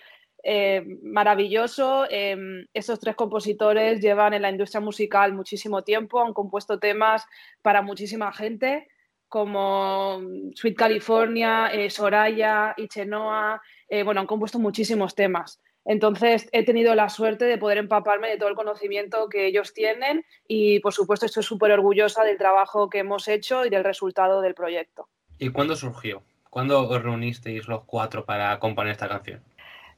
eh, 0.43 0.86
maravilloso. 1.01 2.05
Em, 2.09 2.65
esos 2.74 3.00
tres 3.00 3.15
compositores 3.15 4.00
llevan 4.00 4.33
en 4.33 4.43
la 4.43 4.51
industria 4.51 4.79
musical 4.79 5.33
muchísimo 5.33 5.83
tiempo, 5.83 6.21
han 6.21 6.33
compuesto 6.33 6.79
temas 6.79 7.25
para 7.62 7.81
muchísima 7.81 8.31
gente, 8.31 8.88
como 9.27 10.21
Sweet 10.55 10.77
California, 10.77 11.67
eh, 11.74 11.89
Soraya, 11.89 12.74
Ichenoa, 12.77 13.62
eh, 13.89 14.03
bueno, 14.03 14.21
han 14.21 14.27
compuesto 14.27 14.59
muchísimos 14.59 15.15
temas. 15.15 15.59
Entonces 15.86 16.48
he 16.51 16.63
tenido 16.63 16.93
la 16.93 17.09
suerte 17.09 17.45
de 17.45 17.57
poder 17.57 17.79
empaparme 17.79 18.29
de 18.29 18.38
todo 18.38 18.50
el 18.50 18.55
conocimiento 18.55 19.27
que 19.29 19.48
ellos 19.48 19.74
tienen 19.74 20.24
y 20.48 20.79
por 20.81 20.93
supuesto 20.93 21.25
estoy 21.25 21.43
súper 21.43 21.71
orgullosa 21.71 22.24
del 22.24 22.38
trabajo 22.38 22.89
que 22.89 23.00
hemos 23.00 23.27
hecho 23.27 23.65
y 23.65 23.69
del 23.69 23.83
resultado 23.83 24.41
del 24.41 24.53
proyecto. 24.53 25.09
¿Y 25.39 25.50
cuándo 25.50 25.75
surgió? 25.75 26.22
¿Cuándo 26.50 26.88
os 26.88 27.01
reunisteis 27.01 27.67
los 27.67 27.86
cuatro 27.86 28.25
para 28.25 28.60
componer 28.60 28.91
esta 28.91 29.08
canción? 29.08 29.41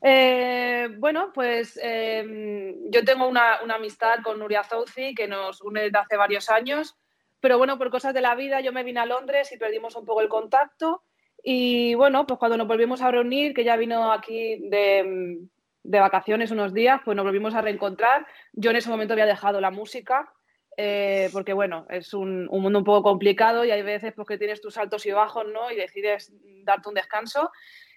Eh, 0.02 0.90
bueno, 0.98 1.32
pues 1.34 1.80
eh, 1.82 2.76
yo 2.90 3.04
tengo 3.04 3.28
una, 3.28 3.58
amistad 3.58 4.20
con 4.24 4.40
Nuria 4.40 4.64
Zouzi 4.64 5.14
que 5.14 5.28
nos 5.28 5.62
une 5.62 5.82
desde 5.82 5.98
hace 5.98 6.18
varios 6.18 6.50
años, 6.50 6.96
pero 7.40 7.58
bueno, 7.58 7.78
por 7.78 7.90
cosas 7.90 8.14
de 8.14 8.22
la 8.22 8.36
vida 8.36 8.62
yo 8.62 8.72
me 8.72 8.84
vine 8.84 9.00
a 9.00 9.06
Londres 9.06 9.52
y 9.52 9.58
perdimos 9.58 9.96
un 9.96 10.06
poco 10.06 10.22
el 10.22 10.30
contacto 10.30 11.04
y 11.44 11.96
bueno, 11.96 12.28
pues 12.28 12.40
cuando 12.40 12.58
nos 12.58 12.68
volvimos 12.68 13.02
a 13.02 13.12
reunir, 13.12 13.54
que 13.54 13.64
ya 13.64 13.76
vino 13.76 14.12
aquí 14.12 14.58
de, 14.70 15.40
vacaciones 15.84 16.52
unos 16.52 16.74
días, 16.74 17.02
pues 17.04 17.16
nos 17.16 17.26
volvimos 17.26 17.56
a 17.56 17.62
reencontrar. 17.62 18.28
Yo 18.54 18.70
en 18.70 18.78
ese 18.78 18.90
momento 18.90 19.14
había 19.14 19.26
dejado 19.26 19.60
la 19.60 19.72
música 19.72 20.32
eh, 20.78 21.30
porque 21.34 21.54
bueno, 21.54 21.86
es 21.90 22.14
un, 22.14 22.46
mundo 22.46 22.80
un 22.80 22.86
poco 22.86 23.04
complicado 23.04 23.66
y 23.66 23.72
hay 23.72 23.82
veces 23.82 24.14
pues, 24.14 24.28
que 24.28 24.38
tienes 24.38 24.62
tus 24.62 24.78
altos 24.78 25.06
y 25.06 25.12
bajos, 25.12 25.46
¿no? 25.48 25.72
Y 25.72 25.76
decides 25.76 26.34
darte 26.64 26.90
un 26.90 26.96
descanso. 26.96 27.52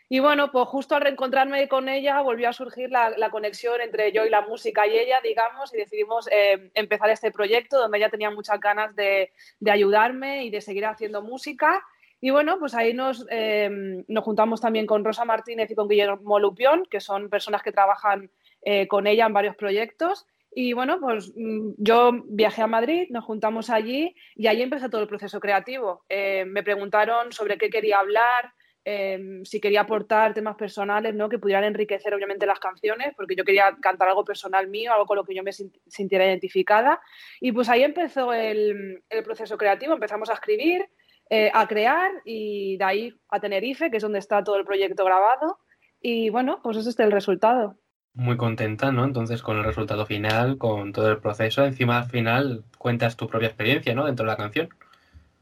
Y 0.09 0.21
bueno, 0.21 0.50
pues 0.52 0.69
justo 0.69 0.95
al 0.95 1.00
reencontrarme 1.00 1.66
con 1.66 1.88
ella 1.88 2.21
volvió 2.21 2.49
a 2.49 2.52
surgir 2.52 2.90
la, 2.90 3.31
conexión 3.31 3.81
entre 3.81 4.12
yo 4.12 4.26
y 4.26 4.31
la 4.31 4.43
música 4.43 4.87
y 4.87 4.99
ella, 4.99 5.21
digamos, 5.23 5.73
y 5.73 5.78
decidimos 5.78 6.28
eh, 6.31 6.71
empezar 6.75 7.09
este 7.11 7.31
proyecto 7.31 7.78
donde 7.78 7.99
ella 7.99 8.11
tenía 8.11 8.31
muchas 8.31 8.61
ganas 8.61 8.95
de, 8.95 9.33
ayudarme 9.66 10.45
y 10.45 10.50
de 10.50 10.61
seguir 10.61 10.85
haciendo 10.85 11.23
música. 11.23 11.83
Y 12.21 12.31
bueno, 12.31 12.59
pues 12.59 12.75
ahí 12.75 12.93
nos, 12.93 13.26
eh, 13.31 14.04
nos, 14.07 14.25
juntamos 14.25 14.61
también 14.61 14.87
con 14.87 15.04
Rosa 15.04 15.25
Martínez 15.25 15.71
y 15.71 15.75
con 15.75 15.88
Guillermo 15.88 16.38
Lupión, 16.38 16.85
que 16.90 17.00
son 17.00 17.31
personas 17.31 17.62
que 17.62 17.73
trabajan 17.73 18.31
eh, 18.62 18.87
con 18.88 19.07
ella 19.07 19.26
en 19.26 19.33
varios 19.33 19.57
proyectos. 19.57 20.26
Y 20.54 20.73
bueno, 20.73 21.00
pues 21.00 21.32
mm, 21.34 21.73
yo 21.78 22.12
viajé 22.26 22.62
a 22.62 22.66
Madrid, 22.66 23.08
nos 23.11 23.25
juntamos 23.25 23.70
allí 23.70 24.14
y 24.37 24.46
ahí 24.46 24.62
empezó 24.62 24.88
todo 24.88 25.02
el 25.02 25.08
proceso 25.08 25.40
creativo. 25.40 26.04
me 26.08 26.62
preguntaron 26.62 27.32
sobre 27.32 27.58
qué 27.58 27.70
quería 27.70 27.99
hablar, 27.99 28.52
Em, 28.87 29.42
si 29.46 29.61
quería 29.62 29.80
aportar 29.80 30.34
temas 30.34 30.56
personales, 30.56 31.14
¿no? 31.14 31.30
Que 31.30 31.38
pudieran 31.38 31.64
enriquecer 31.64 32.12
obviamente 32.12 32.44
las 32.44 32.58
canciones, 32.58 33.14
porque 33.16 33.34
yo 33.34 33.42
quería 33.42 33.75
cantar 33.80 34.08
algo 34.08 34.26
personal 34.26 34.68
mío, 34.68 34.92
algo 34.92 35.06
con 35.06 35.16
lo 35.16 35.25
que 35.25 35.34
yo 35.34 35.42
me 35.42 35.52
sintiera 35.52 36.26
identificada. 36.26 37.00
Y 37.40 37.52
pues 37.52 37.70
ahí 37.70 37.82
empezó 37.82 38.34
el, 38.34 39.02
proceso 39.25 39.56
creativo, 39.56 39.94
empezamos 39.94 40.28
a 40.28 40.34
escribir, 40.34 40.87
eh, 41.30 41.50
a 41.54 41.66
crear 41.66 42.11
y 42.26 42.76
de 42.76 42.84
ahí 42.84 43.14
a 43.30 43.40
Tenerife, 43.40 43.90
que 43.90 43.96
es 43.96 44.02
donde 44.02 44.18
está 44.18 44.44
todo 44.44 44.56
el 44.56 44.66
proyecto 44.66 45.02
grabado. 45.04 45.58
Y 46.02 46.28
bueno, 46.28 46.61
pues 46.62 46.76
ese 46.76 46.90
es 46.90 46.99
el 46.99 47.11
resultado. 47.11 47.78
Muy 48.14 48.37
contenta, 48.37 48.92
¿no? 48.92 49.04
Entonces 49.04 49.42
con 49.42 49.59
el 49.59 49.64
resultado 49.64 50.06
final, 50.06 50.56
con 50.56 50.92
todo 50.92 51.11
el 51.11 51.18
proceso, 51.18 51.64
encima 51.64 51.99
al 51.99 52.11
final 52.11 52.64
cuentas 52.78 53.16
tu 53.16 53.28
propia 53.28 53.49
experiencia, 53.49 53.94
¿no? 53.94 54.06
Dentro 54.06 54.25
de 54.25 54.30
la 54.30 54.37
canción. 54.37 54.68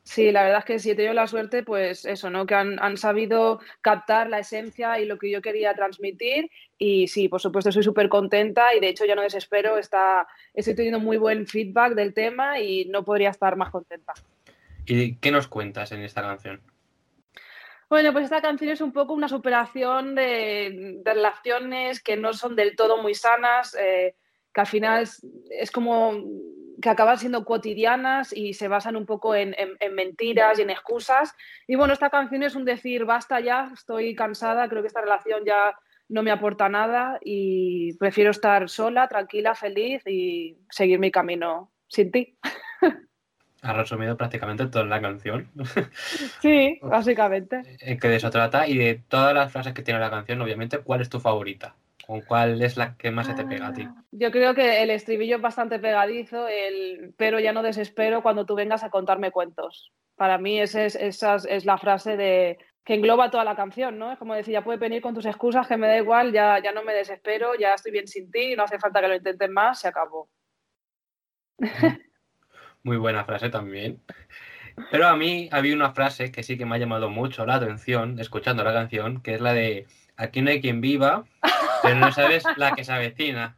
Sí, 0.04 0.32
la 0.32 0.42
verdad 0.42 0.60
es 0.60 0.64
que 0.64 0.78
si 0.80 0.90
he 0.90 0.94
tenido 0.96 1.14
la 1.14 1.28
suerte, 1.28 1.62
pues 1.62 2.04
eso, 2.04 2.28
¿no? 2.28 2.44
Que 2.44 2.54
han, 2.56 2.96
sabido 2.96 3.60
captar 3.82 4.28
la 4.28 4.40
esencia 4.40 4.98
y 4.98 5.04
lo 5.04 5.16
que 5.16 5.30
yo 5.30 5.40
quería 5.40 5.74
transmitir. 5.74 6.50
Y 6.76 7.06
sí, 7.06 7.28
por 7.28 7.40
supuesto, 7.40 7.70
soy 7.70 7.84
súper 7.84 8.08
contenta 8.08 8.74
y 8.74 8.80
de 8.80 8.88
hecho 8.88 9.04
ya 9.04 9.14
no 9.14 9.22
desespero. 9.22 9.78
Está, 9.78 10.26
estoy 10.54 10.74
teniendo 10.74 10.98
muy 10.98 11.18
buen 11.18 11.46
feedback 11.46 11.94
del 11.94 12.14
tema 12.14 12.58
y 12.58 12.86
no 12.86 13.04
podría 13.04 13.30
estar 13.30 13.54
más 13.56 13.70
contenta. 13.70 14.12
¿Y 14.86 15.16
qué 15.16 15.30
nos 15.30 15.46
cuentas 15.46 15.92
en 15.92 16.00
esta 16.00 16.22
canción? 16.22 16.60
Bueno, 17.92 18.14
pues 18.14 18.24
esta 18.24 18.40
canción 18.40 18.70
es 18.70 18.80
un 18.80 18.90
poco 18.90 19.12
una 19.12 19.28
superación 19.28 20.14
de, 20.14 21.02
relaciones 21.04 22.02
que 22.02 22.16
no 22.16 22.32
son 22.32 22.56
del 22.56 22.74
todo 22.74 23.02
muy 23.02 23.12
sanas, 23.14 23.76
eh, 23.78 24.16
que 24.54 24.60
al 24.62 24.66
final 24.66 25.06
es 25.50 25.70
como 25.70 26.14
que 26.80 26.88
acaban 26.88 27.18
siendo 27.18 27.44
cotidianas 27.44 28.32
y 28.34 28.54
se 28.54 28.66
basan 28.66 28.96
un 28.96 29.04
poco 29.04 29.34
en, 29.34 29.54
mentiras 29.90 30.58
y 30.58 30.62
en 30.62 30.70
excusas. 30.70 31.34
Y 31.66 31.74
bueno, 31.74 31.92
esta 31.92 32.08
canción 32.08 32.42
es 32.42 32.54
un 32.54 32.64
decir, 32.64 33.04
basta 33.04 33.40
ya, 33.40 33.70
estoy 33.74 34.14
cansada, 34.14 34.70
creo 34.70 34.80
que 34.80 34.88
esta 34.88 35.02
relación 35.02 35.44
ya 35.44 35.78
no 36.08 36.22
me 36.22 36.30
aporta 36.30 36.70
nada 36.70 37.18
y 37.22 37.94
prefiero 37.98 38.30
estar 38.30 38.70
sola, 38.70 39.06
tranquila, 39.06 39.54
feliz 39.54 40.02
y 40.06 40.56
seguir 40.70 40.98
mi 40.98 41.10
camino 41.10 41.70
sin 41.88 42.10
ti. 42.10 42.38
Has 43.62 43.76
resumido 43.76 44.16
prácticamente 44.16 44.66
toda 44.66 44.84
la 44.84 45.00
canción. 45.00 45.48
Sí, 46.40 46.80
básicamente. 46.82 47.62
Eh, 47.80 47.96
que 47.98 48.08
de 48.08 48.16
eso 48.16 48.30
trata 48.30 48.66
y 48.66 48.76
de 48.76 49.00
todas 49.08 49.32
las 49.32 49.52
frases 49.52 49.72
que 49.72 49.82
tiene 49.82 50.00
la 50.00 50.10
canción, 50.10 50.42
obviamente, 50.42 50.78
¿cuál 50.78 51.00
es 51.00 51.08
tu 51.08 51.20
favorita? 51.20 51.76
¿Con 52.04 52.20
cuál 52.22 52.60
es 52.60 52.76
la 52.76 52.96
que 52.96 53.12
más 53.12 53.28
se 53.28 53.34
te 53.34 53.44
pega 53.44 53.68
a 53.68 53.72
ti? 53.72 53.82
Ah, 53.86 54.02
yo 54.10 54.32
creo 54.32 54.54
que 54.54 54.82
el 54.82 54.90
estribillo 54.90 55.36
es 55.36 55.42
bastante 55.42 55.78
pegadizo, 55.78 56.48
el 56.48 57.14
pero 57.16 57.38
ya 57.38 57.52
no 57.52 57.62
desespero 57.62 58.22
cuando 58.22 58.44
tú 58.44 58.56
vengas 58.56 58.82
a 58.82 58.90
contarme 58.90 59.30
cuentos. 59.30 59.92
Para 60.16 60.36
mí 60.38 60.60
esa 60.60 60.84
es, 60.84 60.96
esa 60.96 61.36
es 61.36 61.64
la 61.64 61.78
frase 61.78 62.16
de 62.16 62.58
que 62.84 62.94
engloba 62.94 63.30
toda 63.30 63.44
la 63.44 63.54
canción, 63.54 63.98
¿no? 63.98 64.10
Es 64.10 64.18
como 64.18 64.34
decir, 64.34 64.52
ya 64.52 64.64
puedes 64.64 64.80
venir 64.80 65.00
con 65.00 65.14
tus 65.14 65.26
excusas, 65.26 65.68
que 65.68 65.76
me 65.76 65.86
da 65.86 65.96
igual, 65.96 66.32
ya, 66.32 66.60
ya 66.60 66.72
no 66.72 66.82
me 66.82 66.92
desespero, 66.92 67.54
ya 67.54 67.74
estoy 67.74 67.92
bien 67.92 68.08
sin 68.08 68.30
ti, 68.30 68.56
no 68.56 68.64
hace 68.64 68.80
falta 68.80 69.00
que 69.00 69.08
lo 69.08 69.14
intenten 69.14 69.52
más, 69.52 69.78
se 69.78 69.88
acabó. 69.88 70.28
Muy 72.82 72.96
buena 72.96 73.24
frase 73.24 73.48
también. 73.48 74.00
Pero 74.90 75.06
a 75.06 75.16
mí 75.16 75.48
había 75.52 75.74
una 75.74 75.92
frase 75.92 76.32
que 76.32 76.42
sí 76.42 76.56
que 76.56 76.66
me 76.66 76.76
ha 76.76 76.78
llamado 76.78 77.10
mucho 77.10 77.44
la 77.46 77.56
atención 77.56 78.18
escuchando 78.18 78.64
la 78.64 78.72
canción, 78.72 79.22
que 79.22 79.34
es 79.34 79.40
la 79.40 79.52
de 79.52 79.86
aquí 80.16 80.42
no 80.42 80.50
hay 80.50 80.60
quien 80.60 80.80
viva, 80.80 81.24
pero 81.82 81.96
no 81.96 82.12
sabes 82.12 82.44
la 82.56 82.74
que 82.74 82.84
se 82.84 82.92
avecina. 82.92 83.56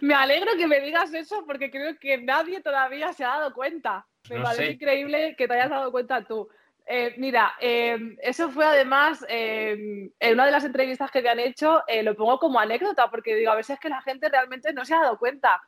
Me 0.00 0.14
alegro 0.14 0.56
que 0.56 0.66
me 0.66 0.80
digas 0.80 1.12
eso 1.14 1.44
porque 1.46 1.70
creo 1.70 1.96
que 1.98 2.18
nadie 2.18 2.60
todavía 2.60 3.12
se 3.12 3.24
ha 3.24 3.28
dado 3.28 3.54
cuenta. 3.54 4.06
Me 4.28 4.40
parece 4.40 4.72
increíble 4.72 5.34
que 5.38 5.46
te 5.46 5.54
hayas 5.54 5.70
dado 5.70 5.90
cuenta 5.90 6.24
tú. 6.24 6.48
Eh, 6.88 7.14
mira, 7.16 7.54
em, 7.60 8.16
eso 8.22 8.48
fue 8.50 8.64
además 8.64 9.24
em, 9.28 10.10
en 10.20 10.34
una 10.34 10.46
de 10.46 10.52
las 10.52 10.64
entrevistas 10.64 11.10
que 11.10 11.20
me 11.20 11.28
han 11.28 11.40
hecho, 11.40 11.82
eh, 11.88 12.02
lo 12.02 12.14
pongo 12.14 12.38
como 12.38 12.60
anécdota 12.60 13.10
porque 13.10 13.34
digo, 13.34 13.50
a 13.50 13.56
veces 13.56 13.78
que 13.80 13.88
la 13.88 14.00
gente 14.02 14.28
realmente 14.28 14.72
no 14.72 14.84
se 14.84 14.94
ha 14.94 15.00
dado 15.00 15.18
cuenta. 15.18 15.60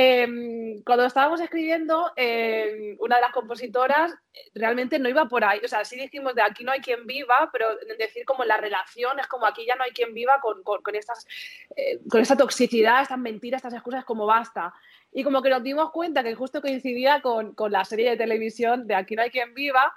Em, 0.00 0.80
cuando 0.84 1.04
estábamos 1.06 1.40
escribiendo, 1.40 2.12
em, 2.14 2.96
una 3.00 3.16
de 3.16 3.22
las 3.22 3.32
compositoras 3.32 4.14
realmente 4.54 4.96
no 5.00 5.08
iba 5.08 5.26
por 5.26 5.42
ahí. 5.42 5.58
O 5.64 5.66
sea, 5.66 5.84
sí 5.84 5.96
dijimos 5.96 6.36
de 6.36 6.42
aquí 6.42 6.62
no 6.62 6.70
hay 6.70 6.78
quien 6.78 7.04
viva, 7.04 7.50
pero 7.52 7.66
decir 7.98 8.24
como 8.24 8.44
la 8.44 8.58
relación 8.58 9.18
es 9.18 9.26
como 9.26 9.44
aquí 9.44 9.66
ya 9.66 9.74
no 9.74 9.82
hay 9.82 9.90
quien 9.90 10.14
viva 10.14 10.38
con, 10.40 10.62
con, 10.62 10.94
estas, 10.94 11.26
eh, 11.74 11.98
con 12.08 12.20
esta 12.20 12.36
toxicidad, 12.36 13.02
estas 13.02 13.18
mentiras, 13.18 13.58
estas 13.58 13.74
excusas, 13.74 14.04
como 14.04 14.24
basta. 14.24 14.72
Y 15.10 15.24
como 15.24 15.42
que 15.42 15.50
nos 15.50 15.64
dimos 15.64 15.90
cuenta 15.90 16.22
que 16.22 16.36
justo 16.36 16.60
coincidía 16.60 17.20
con, 17.20 17.56
con 17.56 17.72
la 17.72 17.84
serie 17.84 18.10
de 18.10 18.16
televisión 18.16 18.86
de 18.86 18.94
Aquí 18.94 19.16
no 19.16 19.22
hay 19.22 19.30
quien 19.30 19.52
viva, 19.52 19.92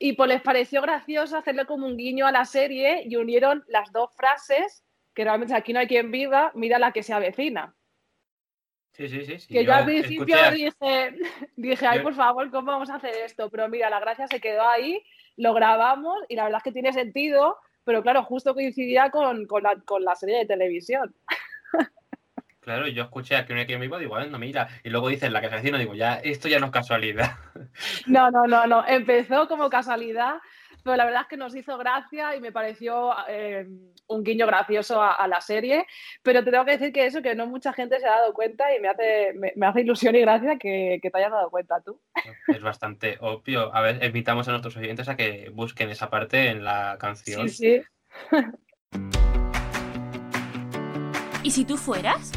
y 0.00 0.14
pues 0.14 0.28
les 0.30 0.42
pareció 0.42 0.82
gracioso 0.82 1.36
hacerle 1.36 1.64
como 1.64 1.86
un 1.86 1.96
guiño 1.96 2.26
a 2.26 2.32
la 2.32 2.44
serie 2.44 3.04
y 3.04 3.14
unieron 3.14 3.64
las 3.68 3.92
dos 3.92 4.10
frases, 4.16 4.82
que 5.14 5.22
realmente 5.22 5.54
aquí 5.54 5.72
no 5.72 5.78
hay 5.78 5.86
quien 5.86 6.10
viva, 6.10 6.50
mira 6.56 6.80
la 6.80 6.90
que 6.90 7.04
se 7.04 7.12
avecina. 7.12 7.76
Sí, 8.98 9.08
sí, 9.08 9.38
sí. 9.38 9.54
Que 9.54 9.64
yo, 9.64 9.72
al 9.72 9.84
principio 9.84 10.36
dije, 10.50 11.14
dije, 11.56 11.86
ay, 11.86 12.00
por 12.00 12.14
favor, 12.14 12.50
¿cómo 12.50 12.72
vamos 12.72 12.90
a 12.90 12.96
hacer 12.96 13.14
esto? 13.24 13.48
Pero 13.48 13.68
mira, 13.68 13.88
la 13.88 14.00
gracia 14.00 14.26
se 14.26 14.40
quedó 14.40 14.68
ahí, 14.68 15.00
lo 15.36 15.54
grabamos 15.54 16.18
y 16.28 16.34
la 16.34 16.42
verdad 16.42 16.58
es 16.58 16.64
que 16.64 16.72
tiene 16.72 16.92
sentido, 16.92 17.58
pero 17.84 18.02
claro, 18.02 18.24
justo 18.24 18.54
coincidía 18.54 19.10
con, 19.10 19.46
la, 19.62 20.14
serie 20.16 20.38
de 20.38 20.46
televisión. 20.46 21.14
Claro, 22.60 22.86
yo 22.86 23.04
escuché 23.04 23.34
a 23.34 23.46
que 23.46 23.54
una 23.54 23.66
que 23.66 23.78
me 23.78 23.86
iba, 23.86 23.98
digo, 23.98 24.10
bueno, 24.10 24.38
mira, 24.38 24.68
y 24.84 24.90
luego 24.90 25.08
dicen 25.08 25.32
la 25.32 25.40
que 25.40 25.48
se 25.48 25.78
digo, 25.78 25.94
ya, 25.94 26.16
esto 26.16 26.48
ya 26.48 26.58
no 26.58 26.66
es 26.66 26.72
casualidad. 26.72 27.38
No, 28.06 28.30
no, 28.30 28.46
no, 28.46 28.66
no, 28.66 28.86
empezó 28.86 29.48
como 29.48 29.70
casualidad, 29.70 30.34
pero 30.82 30.96
la 30.96 31.04
verdad 31.04 31.22
es 31.22 31.28
que 31.28 31.36
nos 31.36 31.54
hizo 31.54 31.76
gracia 31.78 32.34
y 32.34 32.40
me 32.40 32.52
pareció 32.52 33.12
eh, 33.28 33.66
un 34.06 34.24
guiño 34.24 34.46
gracioso 34.46 35.02
a, 35.02 35.26
la 35.28 35.40
serie, 35.40 35.86
pero 36.22 36.42
te 36.42 36.50
tengo 36.50 36.64
que 36.64 36.72
decir 36.72 36.92
que 36.92 37.06
eso, 37.06 37.22
que 37.22 37.34
no 37.34 37.46
mucha 37.46 37.72
gente 37.72 38.00
se 38.00 38.06
ha 38.06 38.12
dado 38.12 38.32
cuenta 38.32 38.74
y 38.74 38.80
me 38.80 38.88
hace, 38.88 39.34
me, 39.34 39.66
hace 39.66 39.82
ilusión 39.82 40.16
y 40.16 40.20
gracia 40.20 40.58
que, 40.58 41.00
te 41.02 41.18
hayas 41.18 41.32
dado 41.32 41.50
cuenta 41.50 41.80
tú. 41.80 42.00
Es 42.46 42.62
bastante 42.62 43.18
obvio. 43.20 43.74
A 43.74 43.80
ver, 43.80 44.02
invitamos 44.04 44.48
a 44.48 44.52
nuestros 44.52 44.76
oyentes 44.76 45.08
a 45.08 45.16
que 45.16 45.50
busquen 45.52 45.90
esa 45.90 46.10
parte 46.10 46.48
en 46.48 46.64
la 46.64 46.96
canción. 46.98 47.48
Sí, 47.48 47.80
sí. 47.80 47.82
¿Y 51.42 51.50
si 51.50 51.64
tú 51.64 51.76
fueras? 51.76 52.32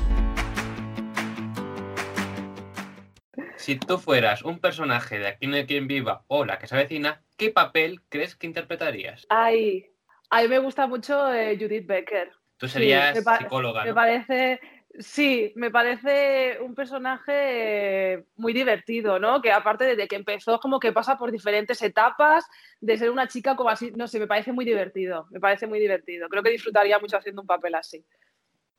Si 3.58 3.76
tú 3.76 3.98
fueras 3.98 4.42
un 4.44 4.60
personaje 4.60 5.20
de 5.20 5.28
Aquí 5.28 5.48
no 5.48 5.56
hay 5.56 5.66
quien 5.66 5.88
viva 5.88 6.24
o 6.28 6.46
la 6.46 6.58
que 6.58 6.68
se 6.68 6.76
avecina, 6.76 7.22
¿qué 7.42 7.50
papel 7.50 8.02
crees 8.08 8.36
que 8.36 8.46
interpretarías? 8.46 9.26
Ay, 9.30 9.88
a 10.30 10.44
mí 10.44 10.48
me 10.48 10.60
gusta 10.60 10.86
mucho 10.86 11.34
eh, 11.34 11.58
Judith 11.60 11.88
Becker. 11.88 12.32
Tú 12.58 12.68
serías 12.68 13.18
psicóloga. 13.18 13.84
Me 13.84 13.96
parece, 13.96 14.60
Sí, 15.00 15.54
me 15.56 15.72
parece 15.72 16.60
un 16.62 16.76
personaje 16.76 18.26
muy 18.36 18.52
divertido, 18.52 19.20
¿no? 19.20 19.42
Que 19.42 19.52
aparte 19.52 19.86
desde 19.86 20.08
que 20.08 20.18
empezó, 20.18 20.60
como 20.60 20.80
que 20.80 20.92
pasa 20.92 21.18
por 21.18 21.32
diferentes 21.32 21.82
etapas, 21.82 22.46
de 22.82 22.98
ser 22.98 23.10
una 23.10 23.28
chica 23.28 23.56
como 23.56 23.70
así, 23.70 23.92
no 23.96 24.08
sé, 24.08 24.20
me 24.20 24.28
parece 24.28 24.52
muy 24.52 24.66
divertido, 24.66 25.28
me 25.32 25.40
parece 25.40 25.66
muy 25.66 25.80
divertido. 25.80 26.28
Creo 26.28 26.44
que 26.44 26.50
disfrutaría 26.50 27.00
mucho 27.00 27.18
haciendo 27.18 27.42
un 27.42 27.48
papel 27.48 27.76
así. 27.76 28.06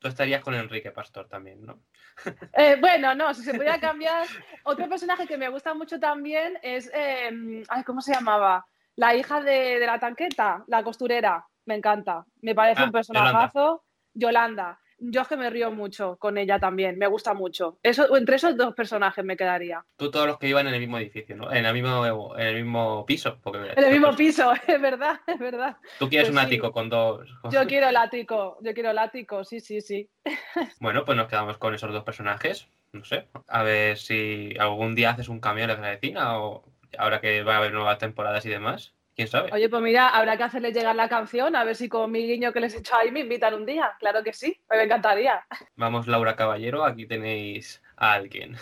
Tú 0.03 0.09
estarías 0.09 0.43
con 0.43 0.53
Enrique 0.55 0.91
Pastor 0.91 1.29
también, 1.29 1.65
¿no? 1.65 1.79
Eh, 2.55 2.77
bueno, 2.81 3.15
no, 3.15 3.33
si 3.33 3.43
se 3.45 3.55
pudiera 3.55 3.79
cambiar. 3.79 4.27
Otro 4.65 4.89
personaje 4.89 5.29
que 5.29 5.39
me 5.39 5.49
gusta 5.49 5.75
mucho 5.75 6.01
también 6.01 6.59
es, 6.61 6.91
eh, 6.93 7.65
ay, 7.69 7.85
¿cómo 7.85 8.01
se 8.01 8.13
llamaba? 8.13 8.67
La 8.97 9.15
hija 9.15 9.41
de, 9.41 9.79
de, 9.79 9.87
la 9.87 10.01
tanqueta, 10.01 10.65
la 10.67 10.83
costurera. 10.83 11.47
Me 11.67 11.77
encanta. 11.77 12.27
Me 12.41 12.53
parece 12.55 12.83
Ah, 12.83 12.87
un 12.87 12.93
personajazo. 12.93 13.85
Yolanda. 14.13 14.79
Yo 15.05 15.23
es 15.23 15.29
que 15.29 15.37
me 15.37 15.51
río 15.51 15.73
mucho 15.73 16.17
con 16.17 16.39
ella 16.39 16.61
también. 16.61 16.97
Me 16.97 17.09
gusta 17.09 17.35
mucho. 17.35 17.79
Eso, 17.83 18.17
entre 18.17 18.37
esos 18.37 18.57
dos 18.57 18.73
personajes 18.75 19.25
me 19.25 19.37
quedaría. 19.37 19.85
Tú 19.97 20.13
todos 20.13 20.29
los 20.29 20.39
que 20.39 20.49
iban 20.49 20.69
en 20.69 20.75
el 20.75 20.81
mismo 20.81 20.99
edificio, 20.99 21.35
¿no? 21.37 21.53
En 21.53 21.67
el 21.67 21.75
mismo, 21.75 22.37
en 22.37 22.47
el 22.47 22.63
mismo 22.63 23.05
piso. 23.05 23.39
Porque, 23.43 23.73
En 23.75 23.85
el 23.85 23.93
mismo 23.93 24.15
piso, 24.15 24.53
es 24.67 24.81
verdad, 24.81 25.21
es 25.27 25.39
verdad. 25.41 25.77
Tú 25.99 26.09
quieres 26.09 26.29
pues 26.29 26.37
un 26.39 26.41
sí. 26.41 26.47
ático 26.47 26.73
con 26.73 26.89
dos. 26.89 27.29
Yo 27.51 27.67
quiero 27.67 27.89
el 27.89 27.97
ático, 27.97 28.59
yo 28.61 28.73
quiero 28.75 28.91
el 28.91 28.99
ático, 28.99 29.45
sí, 29.45 29.59
sí, 29.59 29.81
sí. 29.81 30.09
Bueno, 30.81 31.05
pues 31.05 31.17
nos 31.17 31.27
quedamos 31.27 31.59
con 31.59 31.75
esos 31.75 31.93
dos 31.93 32.05
personajes. 32.05 32.69
No 32.93 33.05
sé. 33.05 33.29
A 33.49 33.63
ver 33.65 33.99
si 33.99 34.55
algún 34.59 34.95
día 34.95 35.11
haces 35.11 35.29
un 35.29 35.41
cambio 35.41 35.65
en 35.65 35.71
la 35.71 35.91
vecina 35.91 36.39
o 36.39 36.65
ahora 36.99 37.21
que 37.21 37.43
va 37.43 37.55
a 37.55 37.59
haber 37.59 37.73
nuevas 37.73 37.99
temporadas 37.99 38.45
y 38.47 38.51
demás. 38.51 38.95
¿Quién 39.15 39.29
sabe? 39.29 39.51
Oye, 39.53 39.69
pues 39.69 39.83
mira, 39.83 40.09
habrá 40.09 40.37
que 40.37 40.45
hacerles 40.45 40.75
llegar 40.75 40.97
la 40.97 41.09
canción, 41.09 41.55
a 41.55 41.65
ver 41.65 41.77
si 41.77 41.89
con 41.89 42.11
mi 42.11 42.27
guiño 42.27 42.53
que 42.53 42.61
les 42.61 42.75
he 42.75 42.79
hecho 42.79 42.97
ahí 42.97 43.11
me 43.11 43.21
invitan 43.21 43.55
un 43.55 43.67
día. 43.67 43.93
Claro 43.99 44.23
que 44.23 44.33
sí, 44.33 44.59
me 44.71 44.83
encantaría. 44.83 45.45
Vamos, 45.77 46.07
Laura 46.07 46.35
Caballero, 46.35 46.85
aquí 46.85 47.07
tenéis 47.07 47.83
a 47.97 48.15
alguien. 48.15 48.57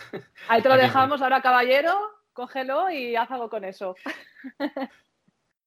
Ahí 0.48 0.60
te 0.60 0.68
lo 0.68 0.76
dejamos 0.76 1.22
ahora, 1.22 1.40
caballero, 1.40 1.96
cógelo 2.32 2.90
y 2.90 3.14
haz 3.14 3.30
algo 3.30 3.48
con 3.48 3.64
eso. 3.64 3.94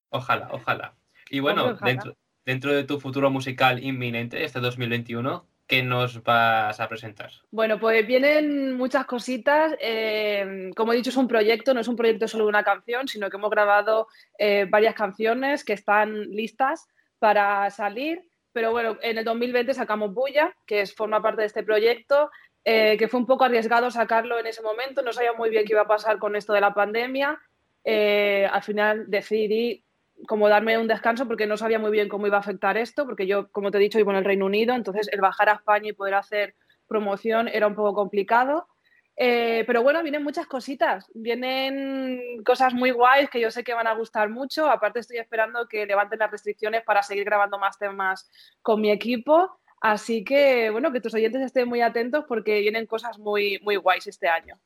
Ojalá, 0.10 0.50
ojalá. 0.52 0.94
Y 1.32 1.40
bueno, 1.40 1.66
ojalá. 1.70 1.92
dentro, 1.92 2.16
dentro 2.46 2.72
de 2.72 2.84
tu 2.84 3.00
futuro 3.00 3.32
musical 3.32 3.84
inminente, 3.84 4.44
este 4.44 4.60
2021, 4.60 5.48
¿qué 5.74 5.82
nos 5.82 6.22
vas 6.22 6.80
a 6.80 6.88
presentar? 6.88 7.32
Bueno, 7.50 7.80
pues 7.80 8.06
vienen 8.06 8.74
muchas 8.74 9.06
cositas. 9.06 9.76
eh, 9.80 10.70
como 10.76 10.94
he 10.94 10.96
dicho, 10.96 11.10
es 11.10 11.18
un 11.18 11.28
proyecto, 11.28 11.74
no 11.74 11.80
es 11.80 11.88
un 11.88 11.96
proyecto 11.96 12.28
solo 12.28 12.44
de 12.44 12.50
una 12.50 12.64
canción, 12.64 13.08
sino 13.08 13.28
que 13.30 13.38
hemos 13.38 13.50
grabado 13.50 14.08
eh, 14.38 14.68
varias 14.70 14.94
canciones 14.94 15.64
que 15.64 15.74
están 15.74 16.30
listas 16.30 16.88
para 17.18 17.68
salir. 17.72 18.22
Pero 18.52 18.72
bueno, 18.72 18.98
en 19.02 19.18
el 19.18 19.26
2020 19.26 19.74
sacamos 19.74 20.14
Bulla, 20.14 20.56
que 20.68 20.82
es, 20.82 20.94
forma 20.94 21.24
parte 21.24 21.42
de 21.42 21.48
este 21.48 21.64
proyecto, 21.64 22.30
eh, 22.64 22.96
que 23.00 23.08
fue 23.08 23.20
un 23.20 23.26
poco 23.26 23.44
arriesgado 23.44 23.90
sacarlo 23.90 24.38
en 24.38 24.46
ese 24.46 24.62
momento. 24.62 25.02
No 25.02 25.12
sabía 25.12 25.34
muy 25.34 25.50
bien 25.50 25.66
qué 25.66 25.74
iba 25.74 25.82
a 25.82 25.88
pasar 25.88 26.20
con 26.20 26.36
esto 26.36 26.54
de 26.54 26.62
la 26.62 26.76
pandemia. 26.76 27.40
Al 27.86 28.62
final 28.62 29.06
decidí 29.08 29.84
como 30.28 30.50
darme 30.50 30.78
un 30.78 30.88
descanso 30.88 31.28
porque 31.28 31.48
no 31.48 31.58
sabía 31.58 31.80
muy 31.80 31.92
bien 31.92 32.10
cómo 32.10 32.28
iba 32.28 32.38
a 32.38 32.42
afectar 32.42 32.78
esto, 32.78 33.06
porque 33.06 33.28
yo, 33.28 33.52
como 33.52 33.72
te 33.72 33.78
he 33.78 33.82
dicho, 33.82 33.98
vivo 33.98 34.12
en 34.12 34.18
el 34.18 34.26
Reino 34.26 34.46
Unido, 34.46 34.74
entonces 34.74 35.10
el 35.12 35.22
bajar 35.22 35.50
a 35.50 35.54
España 35.54 35.90
y 35.90 35.94
poder 35.94 36.16
hacer 36.16 36.56
promoción 36.88 37.48
era 37.48 37.68
un 37.68 37.76
poco 37.76 37.94
complicado. 37.94 38.68
Eh, 39.16 39.64
pero 39.68 39.84
bueno, 39.84 40.02
vienen 40.02 40.24
muchas 40.24 40.48
cositas, 40.48 41.06
vienen 41.14 42.44
cosas 42.44 42.74
muy 42.74 42.90
guays 42.90 43.30
que 43.30 43.40
yo 43.40 43.52
sé 43.52 43.64
que 43.64 43.74
van 43.74 43.88
a 43.88 43.94
gustar 43.94 44.30
mucho. 44.30 44.70
Aparte, 44.70 45.00
estoy 45.00 45.18
esperando 45.18 45.68
que 45.68 45.86
levanten 45.86 46.20
las 46.20 46.32
restricciones 46.32 46.84
para 46.84 47.04
seguir 47.04 47.26
grabando 47.26 47.60
más 47.60 47.78
temas 47.78 48.30
con 48.62 48.82
mi 48.82 48.92
equipo. 48.92 49.60
Así 49.82 50.24
que, 50.24 50.70
bueno, 50.70 50.92
que 50.92 51.02
tus 51.02 51.14
oyentes 51.14 51.42
estén 51.42 51.68
muy 51.68 51.82
atentos 51.82 52.26
porque 52.28 52.62
vienen 52.62 52.88
cosas 52.88 53.20
muy, 53.20 53.60
muy 53.62 53.76
guays 53.76 54.08
este 54.08 54.28
año. 54.28 54.60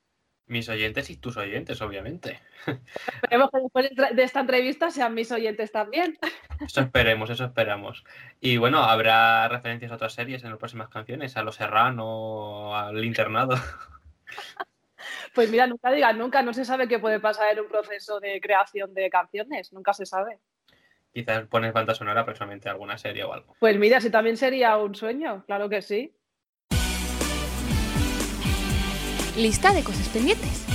Mis 0.48 0.70
oyentes 0.70 1.10
y 1.10 1.18
tus 1.18 1.36
oyentes, 1.36 1.82
obviamente. 1.82 2.40
Esperemos 3.22 3.50
que 3.52 3.60
después 3.60 4.16
de 4.16 4.24
esta 4.24 4.40
entrevista 4.40 4.90
sean 4.92 5.14
mis 5.14 5.32
oyentes 5.32 5.72
también. 5.72 6.18
Eso 6.66 6.82
esperemos, 6.82 7.30
eso 7.30 7.46
esperamos. 7.46 8.06
Y 8.40 8.58
bueno, 8.58 8.84
habrá 8.84 9.48
referencias 9.50 9.92
a 9.92 9.96
otras 9.96 10.14
series 10.14 10.44
en 10.44 10.52
las 10.52 10.60
próximas 10.60 10.90
canciones, 10.90 11.36
a 11.36 11.44
Los 11.44 11.56
Serrano, 11.56 12.76
al 12.76 13.04
Internado. 13.04 13.56
Pues 15.34 15.52
mira, 15.52 15.68
nunca 15.68 15.92
digas 15.92 16.16
nunca, 16.18 16.42
no 16.42 16.54
se 16.54 16.66
sabe 16.66 16.88
qué 16.88 16.98
puede 16.98 17.20
pasar 17.20 17.52
en 17.54 17.60
un 17.60 17.68
proceso 17.68 18.20
de 18.20 18.42
creación 18.42 18.94
de 18.96 19.10
canciones, 19.10 19.72
nunca 19.72 19.94
se 19.94 20.06
sabe. 20.06 20.40
Quizás 21.14 21.46
pones 21.48 21.74
banda 21.74 21.94
sonora 21.94 22.26
próximamente 22.26 22.70
a 22.70 22.72
alguna 22.72 22.98
serie 22.98 23.24
o 23.24 23.34
algo. 23.34 23.56
Pues 23.60 23.78
mira, 23.78 24.02
si 24.02 24.10
también 24.10 24.38
sería 24.38 24.78
un 24.78 24.96
sueño, 24.96 25.44
claro 25.46 25.70
que 25.70 25.82
sí. 25.82 26.17
Lista 29.38 29.72
de 29.72 29.84
cosas 29.84 30.10
pendientes. 30.10 30.66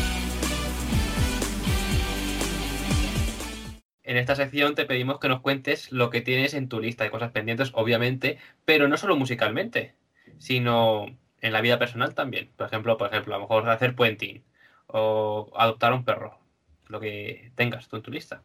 En 4.05 4.17
esta 4.17 4.37
sección 4.37 4.77
te 4.77 4.85
pedimos 4.85 5.19
que 5.19 5.29
nos 5.29 5.41
cuentes 5.41 5.91
lo 5.91 6.11
que 6.11 6.21
tienes 6.21 6.55
en 6.55 6.69
tu 6.69 6.79
lista 6.79 7.03
de 7.03 7.11
cosas 7.11 7.33
pendientes, 7.33 7.73
obviamente, 7.75 8.39
pero 8.65 8.87
no 8.87 8.97
solo 8.97 9.17
musicalmente, 9.17 9.97
sino 10.39 11.07
en 11.41 11.53
la 11.53 11.61
vida 11.61 11.81
personal 11.81 12.15
también. 12.15 12.51
Por 12.57 12.69
ejemplo, 12.69 12.97
por 12.97 13.09
ejemplo, 13.09 13.35
a 13.35 13.39
lo 13.39 13.45
mejor 13.45 13.69
hacer 13.69 13.97
puenting 13.97 14.45
o 14.87 15.51
adoptar 15.57 15.93
un 15.93 16.05
perro, 16.05 16.39
lo 16.87 17.01
que 17.01 17.51
tengas 17.57 17.89
tú 17.89 17.97
en 17.97 18.03
tu 18.03 18.13
lista. 18.13 18.43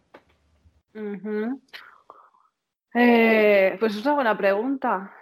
Eh, 2.96 3.78
pues 3.80 3.96
es 3.96 4.04
una 4.04 4.16
buena 4.16 4.36
pregunta. 4.36 5.14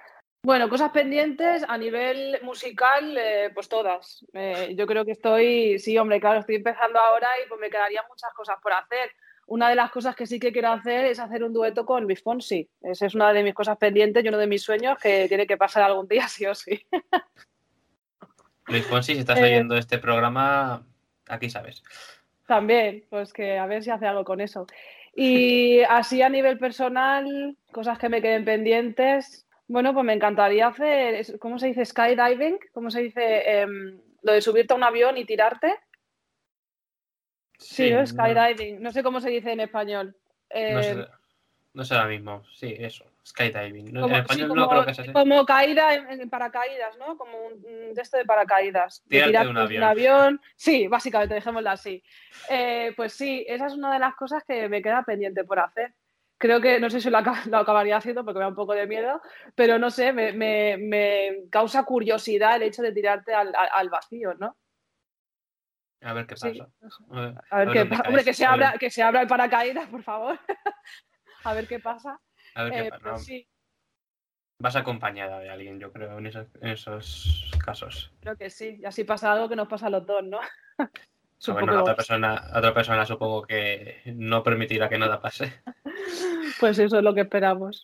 Bueno, 0.45 0.69
cosas 0.69 0.91
pendientes 0.91 1.65
a 1.67 1.75
nivel 1.75 2.37
musical, 2.43 3.17
eh, 3.17 3.49
pues 3.51 3.67
todas. 3.67 4.23
Eh, 4.31 4.75
yo 4.77 4.85
creo 4.85 5.03
que 5.03 5.13
estoy, 5.13 5.79
sí, 5.79 5.97
hombre, 5.97 6.19
claro, 6.19 6.39
estoy 6.41 6.55
empezando 6.57 6.99
ahora 6.99 7.29
y 7.43 7.49
pues 7.49 7.59
me 7.59 7.69
quedarían 7.71 8.05
muchas 8.07 8.31
cosas 8.35 8.57
por 8.61 8.71
hacer. 8.73 9.09
Una 9.47 9.69
de 9.69 9.75
las 9.75 9.89
cosas 9.89 10.15
que 10.15 10.27
sí 10.27 10.39
que 10.39 10.51
quiero 10.51 10.69
hacer 10.69 11.05
es 11.05 11.19
hacer 11.19 11.43
un 11.43 11.51
dueto 11.51 11.83
con 11.83 12.03
Luis 12.03 12.21
Fonsi. 12.21 12.69
Esa 12.81 13.07
es 13.07 13.15
una 13.15 13.33
de 13.33 13.41
mis 13.41 13.55
cosas 13.55 13.77
pendientes 13.77 14.23
y 14.23 14.27
uno 14.27 14.37
de 14.37 14.45
mis 14.45 14.61
sueños 14.61 14.99
que 15.01 15.27
tiene 15.27 15.47
que 15.47 15.57
pasar 15.57 15.81
algún 15.81 16.07
día, 16.07 16.27
sí 16.27 16.45
o 16.45 16.53
sí. 16.53 16.79
Luis 18.67 18.85
Fonsi, 18.85 19.13
si 19.13 19.19
estás 19.21 19.39
Eh. 19.39 19.45
oyendo 19.45 19.75
este 19.77 19.97
programa, 19.97 20.85
aquí 21.27 21.49
sabes. 21.49 21.83
También, 22.45 23.03
pues 23.09 23.33
que 23.33 23.57
a 23.57 23.65
ver 23.65 23.81
si 23.83 23.89
hace 23.89 24.05
algo 24.05 24.23
con 24.23 24.41
eso. 24.41 24.67
Y 25.15 25.79
así 25.89 26.21
a 26.21 26.29
nivel 26.29 26.59
personal, 26.59 27.57
cosas 27.71 27.97
que 27.97 28.09
me 28.09 28.21
queden 28.21 28.45
pendientes. 28.45 29.44
Bueno, 29.67 29.93
pues 29.93 30.05
me 30.05 30.13
encantaría 30.13 30.67
hacer, 30.67 31.39
¿cómo 31.39 31.57
se 31.57 31.67
dice? 31.67 31.85
Skydiving, 31.85 32.59
¿cómo 32.71 32.91
se 32.91 33.01
dice? 33.01 33.61
Em, 33.61 33.99
lo 34.21 34.33
de 34.33 34.41
subirte 34.41 34.73
a 34.73 34.77
un 34.77 34.83
avión 34.83 35.17
y 35.17 35.25
tirarte. 35.25 35.75
Sí, 37.57 37.89
¿no? 37.91 37.99
no- 38.01 38.07
Skydiving. 38.07 38.81
No 38.81 38.91
sé 38.91 39.01
cómo 39.03 39.19
se 39.21 39.29
dice 39.29 39.51
en 39.51 39.59
español. 39.61 40.15
No 40.53 40.83
sé, 40.83 41.07
no 41.73 41.83
sé 41.83 41.95
ahora 41.95 42.07
mismo. 42.09 42.43
Sí, 42.53 42.75
eso. 42.77 43.05
Skydiving. 43.25 43.91
No, 43.91 44.01
como, 44.01 44.15
en 44.15 44.21
sí, 44.21 44.31
español 44.31 44.47
como- 44.49 44.61
no 44.61 44.69
creo 44.69 44.85
que 44.85 44.93
sea 44.93 45.03
así. 45.03 45.13
como 45.13 45.45
caída 45.45 45.95
en, 45.95 46.21
en 46.21 46.29
paracaídas, 46.29 46.95
¿no? 46.99 47.17
Como 47.17 47.37
un, 47.47 47.61
de 47.93 48.01
esto 48.01 48.17
de 48.17 48.25
paracaídas. 48.25 49.01
De 49.07 49.23
Tirarte 49.23 49.47
de 49.47 49.77
un 49.77 49.83
avión. 49.83 50.41
Sí, 50.55 50.87
básicamente, 50.87 51.33
dejémoslo 51.33 51.71
así. 51.71 52.03
Eh, 52.49 52.93
pues 52.95 53.13
sí, 53.13 53.43
esa 53.47 53.65
es 53.65 53.73
una 53.73 53.91
de 53.93 53.99
las 53.99 54.13
cosas 54.15 54.43
que 54.43 54.69
me 54.69 54.81
queda 54.83 55.01
pendiente 55.03 55.43
por 55.43 55.59
hacer. 55.59 55.93
Creo 56.45 56.61
que, 56.61 56.79
no 56.79 56.91
sé 56.91 57.01
si 57.01 57.09
lo, 57.09 57.17
aca- 57.17 57.41
lo 57.49 57.57
acabaría 57.57 57.97
haciendo 57.97 58.23
porque 58.23 58.37
me 58.37 58.43
da 58.43 58.49
un 58.49 58.55
poco 58.55 58.73
de 58.73 58.85
miedo, 58.85 59.19
pero 59.55 59.79
no 59.79 59.89
sé, 59.89 60.13
me, 60.13 60.31
me- 60.31 60.77
me 60.77 61.49
causa 61.49 61.83
curiosidad 61.85 62.57
el 62.57 62.61
hecho 62.63 62.83
de 62.83 62.91
tirarte 62.91 63.33
al, 63.33 63.51
al- 63.55 63.89
vacío, 63.89 64.35
¿no? 64.35 64.55
A 66.03 66.13
ver 66.13 66.27
qué 66.27 66.37
Sí. 66.37 66.59
pasa. 66.59 66.69
A 67.09 67.19
ver, 67.19 67.33
A 67.49 67.57
ver 67.57 67.67
a 67.69 67.71
qué 67.71 67.85
pasa. 67.87 68.03
Hombre, 68.07 68.23
que 68.23 68.33
se, 68.35 68.45
abra, 68.45 68.73
que 68.79 68.91
se 68.91 69.01
abra 69.01 69.21
el 69.21 69.27
paracaídas, 69.27 69.87
por 69.89 70.03
favor. 70.03 70.39
a 71.45 71.53
ver 71.55 71.67
qué 71.67 71.79
pasa. 71.79 72.19
A 72.53 72.63
ver 72.63 72.73
qué 72.73 72.83
Eh, 72.83 72.89
pasa. 72.91 73.17
sí, 73.17 73.47
Vas 74.59 74.75
acompañada 74.75 75.39
de 75.39 75.49
alguien, 75.49 75.79
yo 75.79 75.91
creo, 75.91 76.19
en 76.19 76.27
esos, 76.27 76.45
en 76.61 76.67
esos 76.69 77.49
casos. 77.65 78.13
creo 78.19 78.37
que 78.37 78.51
sí. 78.51 78.77
Y 78.79 78.85
así 78.85 79.03
pasa 79.03 79.31
algo 79.33 79.49
que 79.49 79.55
nos 79.55 79.67
pasa 79.67 79.87
a 79.87 79.89
los 79.89 80.05
dos, 80.05 80.23
¿no? 80.23 80.39
Un 81.47 81.53
bueno, 81.53 81.67
poco 81.73 81.81
otra 81.81 81.95
persona, 81.95 82.43
otra 82.55 82.73
persona 82.73 83.05
supongo 83.05 83.43
que 83.43 84.01
no 84.05 84.41
permitirá 84.43 84.89
que 84.89 84.97
nada 84.97 85.21
pase. 85.21 85.53
Pues 86.59 86.79
eso 86.79 86.97
es 86.97 87.03
lo 87.03 87.13
que 87.13 87.21
esperamos. 87.21 87.81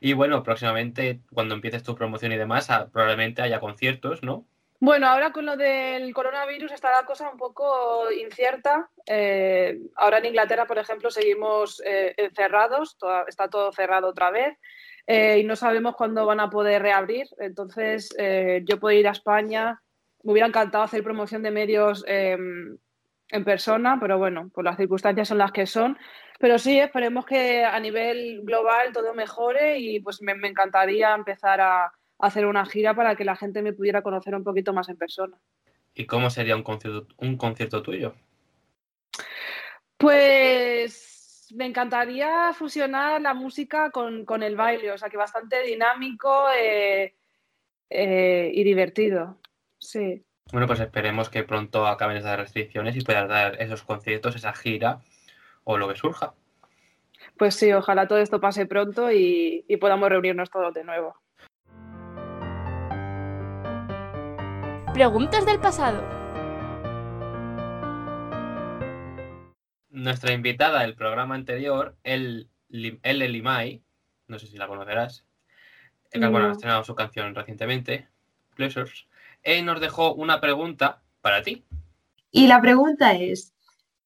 Y 0.00 0.12
bueno, 0.12 0.42
próximamente, 0.42 1.20
cuando 1.32 1.54
empieces 1.54 1.82
tu 1.82 1.94
promoción 1.94 2.32
y 2.32 2.36
demás, 2.36 2.68
ah, 2.70 2.88
probablemente 2.92 3.40
haya 3.40 3.60
conciertos, 3.60 4.22
¿no? 4.22 4.44
Bueno, 4.78 5.06
ahora 5.08 5.32
con 5.32 5.46
lo 5.46 5.56
del 5.56 6.12
coronavirus 6.12 6.72
está 6.72 6.92
la 6.92 7.06
cosa 7.06 7.30
un 7.30 7.38
poco 7.38 8.10
incierta. 8.12 8.90
Eh, 9.06 9.78
ahora 9.96 10.18
en 10.18 10.26
Inglaterra, 10.26 10.66
por 10.66 10.76
ejemplo, 10.76 11.10
seguimos 11.10 11.80
eh, 11.86 12.12
encerrados, 12.18 12.98
toda- 12.98 13.24
está 13.26 13.48
todo 13.48 13.72
cerrado 13.72 14.08
otra 14.08 14.30
vez 14.30 14.58
eh, 15.06 15.38
y 15.38 15.44
no 15.44 15.56
sabemos 15.56 15.96
cuándo 15.96 16.26
van 16.26 16.40
a 16.40 16.50
poder 16.50 16.82
reabrir. 16.82 17.26
Entonces, 17.38 18.14
eh, 18.18 18.62
yo 18.66 18.78
puedo 18.78 18.98
ir 18.98 19.08
a 19.08 19.12
España. 19.12 19.80
Me 20.26 20.32
hubiera 20.32 20.48
encantado 20.48 20.82
hacer 20.82 21.04
promoción 21.04 21.40
de 21.44 21.52
medios 21.52 22.04
eh, 22.08 22.36
en 23.28 23.44
persona, 23.44 23.96
pero 24.00 24.18
bueno, 24.18 24.50
pues 24.52 24.64
las 24.64 24.76
circunstancias 24.76 25.28
son 25.28 25.38
las 25.38 25.52
que 25.52 25.66
son. 25.66 25.96
Pero 26.40 26.58
sí, 26.58 26.80
esperemos 26.80 27.24
que 27.24 27.64
a 27.64 27.78
nivel 27.78 28.40
global 28.42 28.92
todo 28.92 29.14
mejore 29.14 29.78
y 29.78 30.00
pues 30.00 30.20
me, 30.22 30.34
me 30.34 30.48
encantaría 30.48 31.14
empezar 31.14 31.60
a, 31.60 31.92
hacer 32.18 32.44
una 32.44 32.66
gira 32.66 32.92
para 32.92 33.14
que 33.14 33.24
la 33.24 33.36
gente 33.36 33.62
me 33.62 33.72
pudiera 33.72 34.02
conocer 34.02 34.34
un 34.34 34.42
poquito 34.42 34.72
más 34.72 34.88
en 34.88 34.96
persona. 34.96 35.38
¿Y 35.94 36.06
cómo 36.06 36.28
sería 36.28 36.56
un 36.56 36.64
concierto, 36.64 37.06
un 37.18 37.36
concierto 37.36 37.82
tuyo? 37.82 38.16
Pues 39.96 41.52
me 41.54 41.66
encantaría 41.66 42.52
fusionar 42.52 43.20
la 43.20 43.32
música 43.32 43.90
con, 43.90 44.24
con 44.24 44.42
el 44.42 44.56
baile, 44.56 44.90
o 44.90 44.98
sea 44.98 45.08
que 45.08 45.16
bastante 45.16 45.62
dinámico 45.62 46.46
eh, 46.58 47.14
eh, 47.90 48.50
y 48.52 48.64
divertido. 48.64 49.38
Sí. 49.86 50.24
Bueno, 50.50 50.66
pues 50.66 50.80
esperemos 50.80 51.28
que 51.28 51.44
pronto 51.44 51.86
acaben 51.86 52.16
esas 52.16 52.36
restricciones 52.36 52.96
y 52.96 53.02
puedas 53.02 53.28
dar 53.28 53.62
esos 53.62 53.82
conciertos, 53.84 54.34
esa 54.34 54.52
gira 54.52 55.00
o 55.62 55.78
lo 55.78 55.88
que 55.88 55.94
surja. 55.96 56.34
Pues 57.38 57.54
sí, 57.54 57.72
ojalá 57.72 58.08
todo 58.08 58.18
esto 58.18 58.40
pase 58.40 58.66
pronto 58.66 59.12
y, 59.12 59.64
y 59.68 59.76
podamos 59.76 60.08
reunirnos 60.08 60.50
todos 60.50 60.74
de 60.74 60.82
nuevo. 60.84 61.14
Preguntas 64.92 65.46
del 65.46 65.60
pasado. 65.60 66.02
Nuestra 69.90 70.32
invitada 70.32 70.80
del 70.80 70.94
programa 70.94 71.34
anterior, 71.34 71.96
El, 72.02 72.48
El 72.70 73.22
Elimai, 73.22 73.82
no 74.26 74.38
sé 74.38 74.46
si 74.46 74.56
la 74.58 74.66
conocerás, 74.66 75.24
que 76.10 76.18
bueno, 76.18 76.40
No. 76.40 76.48
ha 76.48 76.52
estrenado 76.52 76.84
su 76.84 76.94
canción 76.94 77.34
recientemente, 77.34 78.08
Pleasures, 78.54 79.06
eh, 79.46 79.62
nos 79.62 79.80
dejó 79.80 80.12
una 80.12 80.40
pregunta 80.40 81.02
para 81.20 81.42
ti. 81.42 81.64
Y 82.32 82.48
la 82.48 82.60
pregunta 82.60 83.12
es, 83.12 83.54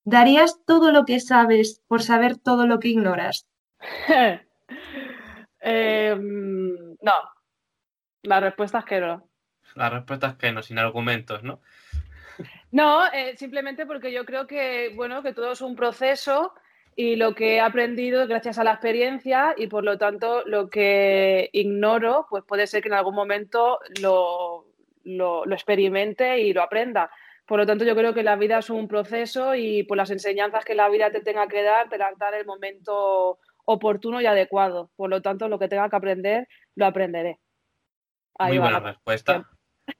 ¿darías 0.04 0.60
todo 0.66 0.92
lo 0.92 1.06
que 1.06 1.18
sabes 1.18 1.82
por 1.88 2.02
saber 2.02 2.36
todo 2.36 2.66
lo 2.66 2.78
que 2.78 2.88
ignoras? 2.88 3.48
Em, 5.62 6.96
no, 7.02 7.12
la 8.22 8.40
respuesta 8.40 8.78
es 8.78 8.84
que 8.86 8.98
no. 8.98 9.28
La 9.74 9.90
respuesta 9.90 10.28
es 10.28 10.34
que 10.36 10.52
no, 10.52 10.62
sin 10.62 10.78
argumentos, 10.78 11.42
¿no? 11.42 11.60
No, 12.72 13.04
eh, 13.12 13.36
simplemente 13.36 13.84
porque 13.84 14.10
yo 14.10 14.24
creo 14.24 14.46
que, 14.46 14.90
bueno, 14.96 15.22
que 15.22 15.34
todo 15.34 15.52
es 15.52 15.60
un 15.60 15.76
proceso 15.76 16.54
y 16.96 17.16
lo 17.16 17.34
que 17.34 17.56
he 17.56 17.60
aprendido 17.60 18.22
es 18.22 18.28
gracias 18.28 18.58
a 18.58 18.64
la 18.64 18.72
experiencia 18.72 19.54
y 19.54 19.66
por 19.66 19.84
lo 19.84 19.98
tanto 19.98 20.44
lo 20.46 20.70
que 20.70 21.50
ignoro, 21.52 22.26
pues 22.30 22.42
puede 22.44 22.66
ser 22.66 22.80
que 22.80 22.88
en 22.88 22.94
algún 22.94 23.14
momento 23.14 23.80
lo, 24.00 24.69
lo, 25.16 25.44
lo 25.46 25.54
experimente 25.54 26.38
y 26.40 26.52
lo 26.52 26.62
aprenda. 26.62 27.10
Por 27.46 27.58
lo 27.58 27.66
tanto, 27.66 27.84
yo 27.84 27.96
creo 27.96 28.14
que 28.14 28.22
la 28.22 28.36
vida 28.36 28.58
es 28.58 28.70
un 28.70 28.86
proceso 28.86 29.54
y 29.54 29.82
por 29.82 29.96
las 29.96 30.10
enseñanzas 30.10 30.64
que 30.64 30.74
la 30.74 30.88
vida 30.88 31.10
te 31.10 31.20
tenga 31.20 31.48
que 31.48 31.62
dar, 31.62 31.88
te 31.88 31.98
las 31.98 32.16
da 32.18 32.28
en 32.28 32.34
el 32.36 32.46
momento 32.46 33.38
oportuno 33.64 34.20
y 34.20 34.26
adecuado. 34.26 34.90
Por 34.96 35.10
lo 35.10 35.20
tanto, 35.20 35.48
lo 35.48 35.58
que 35.58 35.68
tenga 35.68 35.88
que 35.88 35.96
aprender, 35.96 36.48
lo 36.76 36.86
aprenderé. 36.86 37.38
Ahí 38.38 38.50
Muy 38.52 38.58
va 38.58 38.64
buena 38.64 38.80
la- 38.80 38.92
respuesta. 38.92 39.48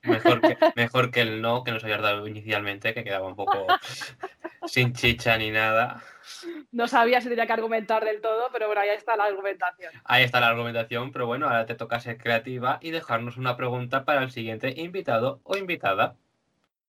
Mejor 0.02 0.40
que, 0.40 0.56
mejor 0.76 1.10
que 1.10 1.20
el 1.22 1.42
no 1.42 1.64
que 1.64 1.72
nos 1.72 1.82
habías 1.82 2.00
dado 2.00 2.26
inicialmente, 2.28 2.94
que 2.94 3.02
quedaba 3.02 3.26
un 3.26 3.34
poco 3.36 3.66
sin 4.66 4.92
chicha 4.92 5.36
ni 5.38 5.50
nada. 5.50 6.02
No 6.72 6.86
sabía 6.86 7.20
si 7.20 7.28
tenía 7.28 7.46
que 7.46 7.52
argumentar 7.52 8.04
del 8.04 8.20
todo, 8.20 8.48
pero 8.52 8.66
bueno, 8.66 8.80
ahí 8.82 8.90
está 8.90 9.16
la 9.16 9.24
argumentación. 9.24 9.92
Ahí 10.04 10.24
está 10.24 10.40
la 10.40 10.48
argumentación, 10.48 11.12
pero 11.12 11.26
bueno, 11.26 11.46
ahora 11.46 11.66
te 11.66 11.74
toca 11.74 12.00
ser 12.00 12.18
creativa 12.18 12.78
y 12.80 12.90
dejarnos 12.90 13.36
una 13.36 13.56
pregunta 13.56 14.04
para 14.04 14.22
el 14.22 14.30
siguiente 14.30 14.72
invitado 14.76 15.40
o 15.44 15.56
invitada. 15.56 16.16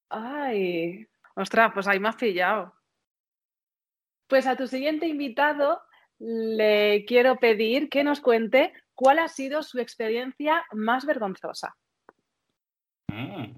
Ay, 0.09 1.07
ostras, 1.35 1.71
pues 1.73 1.87
ahí 1.87 1.99
me 1.99 2.09
has 2.09 2.15
pillado. 2.15 2.73
Pues 4.27 4.47
a 4.47 4.55
tu 4.55 4.67
siguiente 4.67 5.07
invitado 5.07 5.81
le 6.19 7.05
quiero 7.05 7.37
pedir 7.37 7.89
que 7.89 8.03
nos 8.03 8.21
cuente 8.21 8.73
cuál 8.93 9.19
ha 9.19 9.27
sido 9.27 9.63
su 9.63 9.79
experiencia 9.79 10.63
más 10.71 11.05
vergonzosa. 11.05 11.75
Mm. 13.07 13.57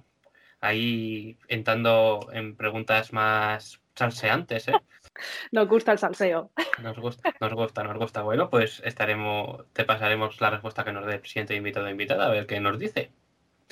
Ahí 0.61 1.37
entrando 1.49 2.29
en 2.31 2.55
preguntas 2.55 3.11
más 3.11 3.82
salseantes, 3.95 4.67
¿eh? 4.67 4.73
Nos 5.51 5.67
gusta 5.67 5.91
el 5.91 5.99
salseo. 5.99 6.51
Nos 6.81 6.97
gusta, 6.97 7.33
nos 7.39 7.53
gusta, 7.53 7.83
nos 7.83 7.97
gusta. 7.97 8.21
Bueno, 8.23 8.49
pues 8.49 8.81
estaremos, 8.83 9.65
te 9.73 9.85
pasaremos 9.85 10.41
la 10.41 10.49
respuesta 10.49 10.83
que 10.83 10.91
nos 10.91 11.05
dé 11.05 11.15
el 11.15 11.25
siguiente 11.25 11.55
invitado 11.55 11.85
o 11.85 11.89
invitada, 11.89 12.25
a 12.25 12.29
ver 12.29 12.47
qué 12.47 12.59
nos 12.59 12.79
dice. 12.79 13.11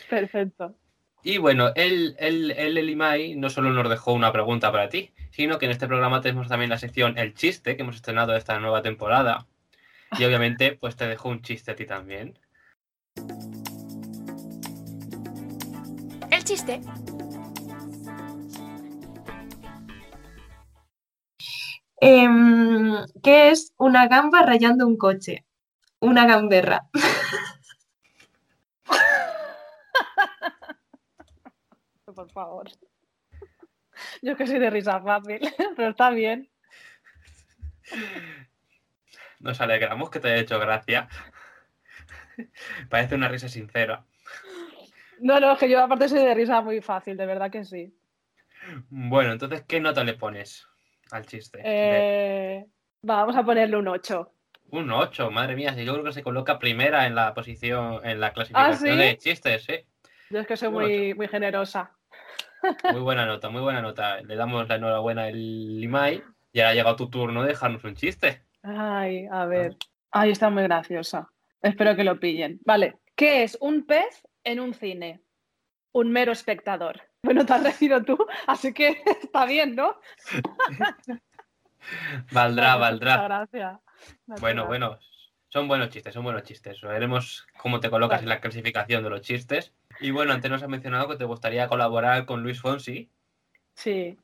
Perfecto. 0.08 0.76
Y 1.24 1.38
bueno, 1.38 1.72
el, 1.76 2.16
el, 2.20 2.52
el 2.52 2.78
Elimai 2.78 3.36
no 3.36 3.50
solo 3.50 3.72
nos 3.72 3.90
dejó 3.90 4.14
una 4.14 4.32
pregunta 4.32 4.72
para 4.72 4.90
ti, 4.90 5.12
sino 5.32 5.60
que 5.60 5.66
en 5.66 5.72
este 5.72 5.88
programa 5.88 6.22
tenemos 6.22 6.48
también 6.48 6.70
la 6.70 6.78
sección 6.78 7.18
El 7.18 7.34
Chiste, 7.34 7.76
que 7.76 7.84
hemos 7.84 7.96
estrenado 7.96 8.36
esta 8.36 8.60
nueva 8.60 8.82
temporada. 8.82 9.48
Y 10.18 10.24
obviamente, 10.24 10.74
pues 10.80 10.96
te 10.96 11.08
dejó 11.08 11.30
un 11.30 11.42
chiste 11.42 11.72
a 11.72 11.76
ti 11.76 11.86
también. 11.86 12.38
El 16.32 16.44
chiste. 16.44 16.82
Em, 22.04 22.96
¿qué 23.22 23.52
es 23.52 23.76
una 23.78 24.08
gamba 24.08 24.42
rayando 24.42 24.88
un 24.88 24.98
coche? 24.98 25.46
Una 26.00 26.26
gamberra. 26.26 26.90
Por 32.16 32.32
favor. 32.32 32.72
Yo 34.24 34.36
que 34.36 34.48
soy 34.48 34.58
de 34.58 34.72
risa 34.72 35.00
fácil, 35.00 35.42
pero 35.76 35.92
está 35.92 36.10
bien. 36.10 36.50
Nos 39.40 39.62
alegramos 39.62 40.10
que 40.10 40.20
te 40.20 40.30
haya 40.30 40.42
hecho 40.42 40.60
gracia. 40.60 41.08
Parece 42.90 43.14
una 43.14 43.28
risa 43.28 43.48
sincera. 43.48 44.08
No, 45.20 45.40
no, 45.40 45.52
es 45.52 45.60
que 45.60 45.70
yo 45.70 45.84
aparte 45.84 46.10
soy 46.10 46.26
de 46.26 46.34
risa 46.34 46.62
muy 46.62 46.82
fácil, 46.82 47.16
de 47.16 47.28
verdad 47.28 47.52
que 47.52 47.64
sí. 47.64 47.96
Bueno, 48.90 49.34
entonces, 49.34 49.62
¿qué 49.68 49.80
nota 49.80 50.04
le 50.04 50.16
pones 50.16 50.68
al 51.14 51.26
chiste? 51.26 51.60
De 51.60 51.64
Eh, 51.66 52.66
vamos 53.02 53.36
a 53.36 53.44
ponerle 53.44 53.78
un 53.78 53.88
8. 53.88 54.32
un 54.72 54.92
8, 54.92 55.32
madre 55.32 55.56
mía, 55.56 55.74
yo 55.76 55.94
creo 55.94 56.04
que 56.06 56.14
se 56.14 56.24
coloca 56.24 56.58
primera 56.60 57.06
en 57.06 57.16
la 57.16 57.34
posición, 57.34 58.00
en 58.06 58.20
la 58.20 58.32
clasificación 58.32 58.96
¿sí? 58.96 58.98
de 58.98 59.18
chistes, 59.18 59.64
¿sí? 59.66 59.74
Yo 60.30 60.40
es 60.40 60.48
que 60.48 60.56
soy 60.56 60.70
muy, 60.70 61.14
muy 61.14 61.28
generosa. 61.28 61.92
Muy 62.92 63.02
buena 63.02 63.26
nota, 63.26 63.50
muy 63.50 63.62
buena 63.62 63.82
nota. 63.82 64.22
Le 64.22 64.36
damos 64.36 64.70
la 64.70 64.76
enhorabuena 64.76 65.24
al 65.24 65.80
Limay 65.82 66.22
y 66.54 66.60
ahora 66.60 66.70
ha 66.70 66.74
llegado 66.76 66.96
tu 66.96 67.10
turno 67.10 67.42
de 67.42 67.48
dejarnos 67.50 67.84
un 67.84 67.96
chiste. 67.96 68.44
Ay, 68.62 69.26
a 69.32 69.48
ver. 69.48 69.78
Ay, 70.12 70.30
está 70.30 70.52
muy 70.52 70.62
graciosa. 70.62 71.28
Espero 71.64 71.96
que 71.96 72.04
lo 72.04 72.20
pillen. 72.20 72.60
Vale. 72.64 73.00
¿Qué 73.16 73.42
es 73.42 73.58
un 73.62 73.88
pez 73.88 74.28
en 74.44 74.60
un 74.60 74.76
cine? 74.76 75.22
Un 75.92 76.12
mero 76.12 76.32
espectador. 76.32 77.02
Bueno, 77.24 77.46
te 77.46 77.54
has 77.54 77.80
reído 77.80 78.04
tú, 78.04 78.18
así 78.48 78.74
que 78.74 79.02
está 79.22 79.46
bien, 79.46 79.76
¿no? 79.76 80.00
Valdrá, 82.32 82.76
Muchas 82.76 82.80
valdrá. 82.80 83.24
gracias. 83.24 83.80
Bueno, 84.40 84.66
bueno, 84.68 85.00
son 85.50 85.68
buenos 85.68 85.90
chistes, 85.90 86.14
son 86.14 86.24
buenos 86.24 86.44
chistes. 86.44 86.80
Veremos 86.82 87.48
cómo 87.58 87.80
te 87.80 87.90
colocas 87.90 88.22
en 88.22 88.30
la 88.30 88.40
clasificación 88.40 89.04
de 89.04 89.10
los 89.10 89.22
chistes. 89.22 89.74
Y 90.00 90.12
bueno, 90.12 90.32
antes 90.34 90.50
nos 90.50 90.62
has 90.64 90.70
mencionado 90.70 91.08
que 91.10 91.16
te 91.18 91.26
gustaría 91.26 91.68
colaborar 91.68 92.26
con 92.26 92.44
Luis 92.44 92.62
Fonsi, 92.62 93.10
Sí. 93.74 94.18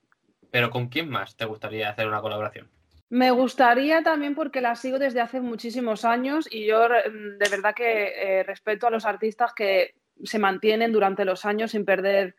pero 0.52 0.70
¿con 0.70 0.88
quién 0.88 1.10
más 1.10 1.36
te 1.36 1.46
gustaría 1.46 1.90
hacer 1.90 2.08
una 2.08 2.22
colaboración? 2.22 2.70
Me 3.10 3.32
gustaría 3.32 4.04
también 4.04 4.36
porque 4.36 4.62
la 4.62 4.76
sigo 4.76 5.00
desde 5.00 5.22
hace 5.22 5.40
muchísimos 5.42 6.06
años 6.06 6.48
y 6.52 6.66
yo 6.68 6.88
re- 6.88 7.10
de 7.10 7.50
verdad 7.50 7.74
que 7.74 8.40
eh, 8.40 8.44
respeto 8.44 8.86
a 8.88 8.92
los 8.92 9.06
artistas 9.06 9.54
que 9.54 9.96
se 10.24 10.40
mantienen 10.40 10.92
durante 10.92 11.26
los 11.26 11.46
años 11.46 11.72
sin 11.72 11.86
perder 11.86 12.36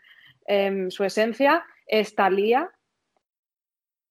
em, 0.48 0.90
su 0.90 1.04
esencia. 1.04 1.64
Es 1.86 2.14
Thalía. 2.16 2.68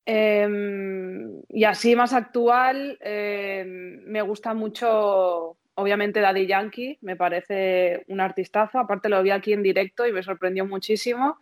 Em, 0.05 1.41
y 1.49 1.65
así 1.65 1.95
más 1.95 2.13
actual, 2.13 2.97
em, 3.01 4.01
me 4.05 4.21
gusta 4.21 4.53
mucho, 4.53 5.57
obviamente, 5.75 6.21
Daddy 6.21 6.47
Yankee, 6.47 6.97
me 7.01 7.17
parece 7.17 8.05
un 8.07 8.21
artistazo. 8.21 8.79
Aparte 8.79 9.09
lo 9.09 9.21
vi 9.21 9.31
aquí 9.31 9.51
en 9.51 9.63
directo 9.63 10.07
y 10.07 10.13
me 10.13 10.23
sorprendió 10.23 10.65
muchísimo. 10.65 11.39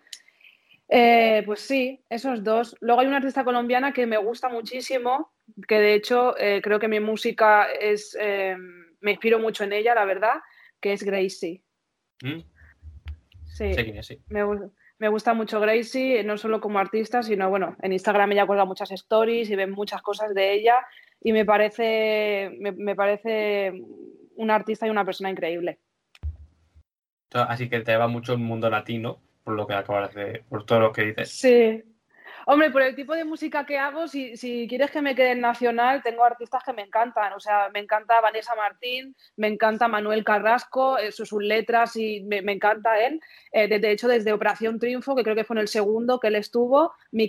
Eh, 0.89 1.43
pues 1.45 1.61
sí, 1.61 2.03
esos 2.09 2.43
dos. 2.43 2.75
Luego 2.79 3.01
hay 3.01 3.07
una 3.07 3.17
artista 3.17 3.43
colombiana 3.43 3.91
que 3.93 4.05
me 4.07 4.17
gusta 4.17 4.49
muchísimo, 4.49 5.31
que 5.67 5.77
de 5.79 5.93
hecho 5.93 6.35
eh, 6.37 6.61
creo 6.63 6.79
que 6.79 6.87
mi 6.87 6.99
música 6.99 7.67
es, 7.71 8.17
eh, 8.19 8.55
me 8.99 9.11
inspiro 9.11 9.37
mucho 9.39 9.63
en 9.63 9.73
ella, 9.73 9.93
la 9.95 10.05
verdad, 10.05 10.41
que 10.79 10.93
es 10.93 11.03
Gracie. 11.03 11.61
¿Mm? 12.21 12.39
Sí, 13.45 13.65
es, 13.77 14.07
sí. 14.07 14.19
me, 14.29 14.43
gu- 14.43 14.71
me 14.97 15.09
gusta 15.09 15.33
mucho 15.33 15.59
Gracie, 15.59 16.23
no 16.23 16.37
solo 16.37 16.61
como 16.61 16.79
artista, 16.79 17.23
sino 17.23 17.49
bueno, 17.49 17.75
en 17.81 17.93
Instagram 17.93 18.31
ella 18.31 18.45
cuelga 18.45 18.65
muchas 18.65 18.91
stories 18.91 19.49
y 19.49 19.55
ven 19.55 19.71
muchas 19.71 20.01
cosas 20.01 20.33
de 20.33 20.53
ella 20.53 20.85
y 21.21 21.33
me 21.33 21.45
parece, 21.45 22.51
me, 22.59 22.71
me 22.71 22.95
parece 22.95 23.73
una 24.35 24.55
artista 24.55 24.87
y 24.87 24.89
una 24.89 25.05
persona 25.05 25.29
increíble. 25.29 25.79
Así 27.31 27.69
que 27.69 27.81
te 27.81 27.97
va 27.97 28.07
mucho 28.07 28.33
el 28.33 28.39
mundo 28.39 28.69
latino, 28.69 29.21
por 29.43 29.55
lo 29.55 29.67
que 29.67 29.73
acabas 29.73 30.13
de, 30.13 30.43
por 30.47 30.65
todo 30.65 30.79
lo 30.79 30.91
que 30.91 31.03
dices. 31.03 31.29
Sí. 31.31 31.83
Hombre, 32.47 32.69
por 32.69 32.83
el 32.83 32.95
tipo 32.95 33.15
de 33.15 33.23
música 33.23 33.65
que 33.65 33.79
hago, 33.79 34.07
si, 34.07 34.35
quieres 34.69 34.91
que 34.91 35.01
me 35.01 35.15
quede 35.15 35.31
en 35.31 35.41
nacional, 35.41 36.03
tengo 36.03 36.23
artistas 36.23 36.63
que 36.63 36.73
me 36.73 36.83
encantan. 36.83 37.33
O 37.33 37.39
sea, 37.39 37.69
me 37.73 37.79
encanta 37.79 38.21
Vanessa 38.21 38.53
Martín, 38.55 39.15
me 39.35 39.47
encanta 39.47 39.87
Manuel 39.87 40.23
Carrasco, 40.23 40.99
eh, 40.99 41.11
sus 41.11 41.31
letras 41.33 41.95
y 41.95 42.21
me, 42.21 42.43
me 42.43 42.51
encanta 42.51 42.99
él. 42.99 43.19
Eh, 43.51 43.67
de, 43.67 43.91
hecho, 43.91 44.07
desde 44.07 44.31
Operación 44.31 44.79
Triunfo, 44.79 45.15
que 45.15 45.23
creo 45.23 45.35
que 45.35 45.43
fue 45.43 45.55
en 45.55 45.61
el 45.61 45.67
segundo 45.67 46.19
que 46.19 46.27
él 46.27 46.35
estuvo, 46.35 46.93
mi, 47.11 47.27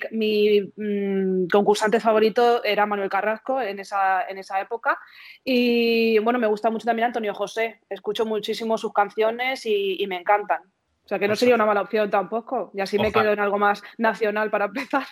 mmm, 0.76 1.46
concursante 1.50 1.98
favorito 1.98 2.62
era 2.62 2.85
Manuel 2.85 3.09
Carrasco 3.09 3.61
en 3.62 3.81
esa, 3.81 4.22
en 4.29 4.37
esa 4.38 4.61
época. 4.61 4.98
Y 5.44 6.18
bueno, 6.18 6.38
me 6.38 6.46
gusta 6.46 6.70
mucho 6.70 6.85
también 6.85 7.07
Antonio 7.07 7.33
José. 7.33 7.81
Escucho 7.88 8.26
muchísimo 8.26 8.76
sus 8.76 8.92
canciones 8.92 9.64
y 9.64 10.05
me 10.07 10.16
encantan. 10.16 10.75
O 11.06 11.08
sea, 11.08 11.20
que 11.20 11.28
no 11.28 11.36
sería 11.36 11.54
una 11.54 11.66
mala 11.66 11.82
opción 11.82 12.10
tampoco. 12.10 12.72
Y 12.74 12.80
así 12.80 12.96
ojalá. 12.96 13.08
me 13.08 13.12
quedo 13.12 13.32
en 13.32 13.38
algo 13.38 13.58
más 13.58 13.80
nacional 13.96 14.50
para 14.50 14.64
empezar. 14.64 15.06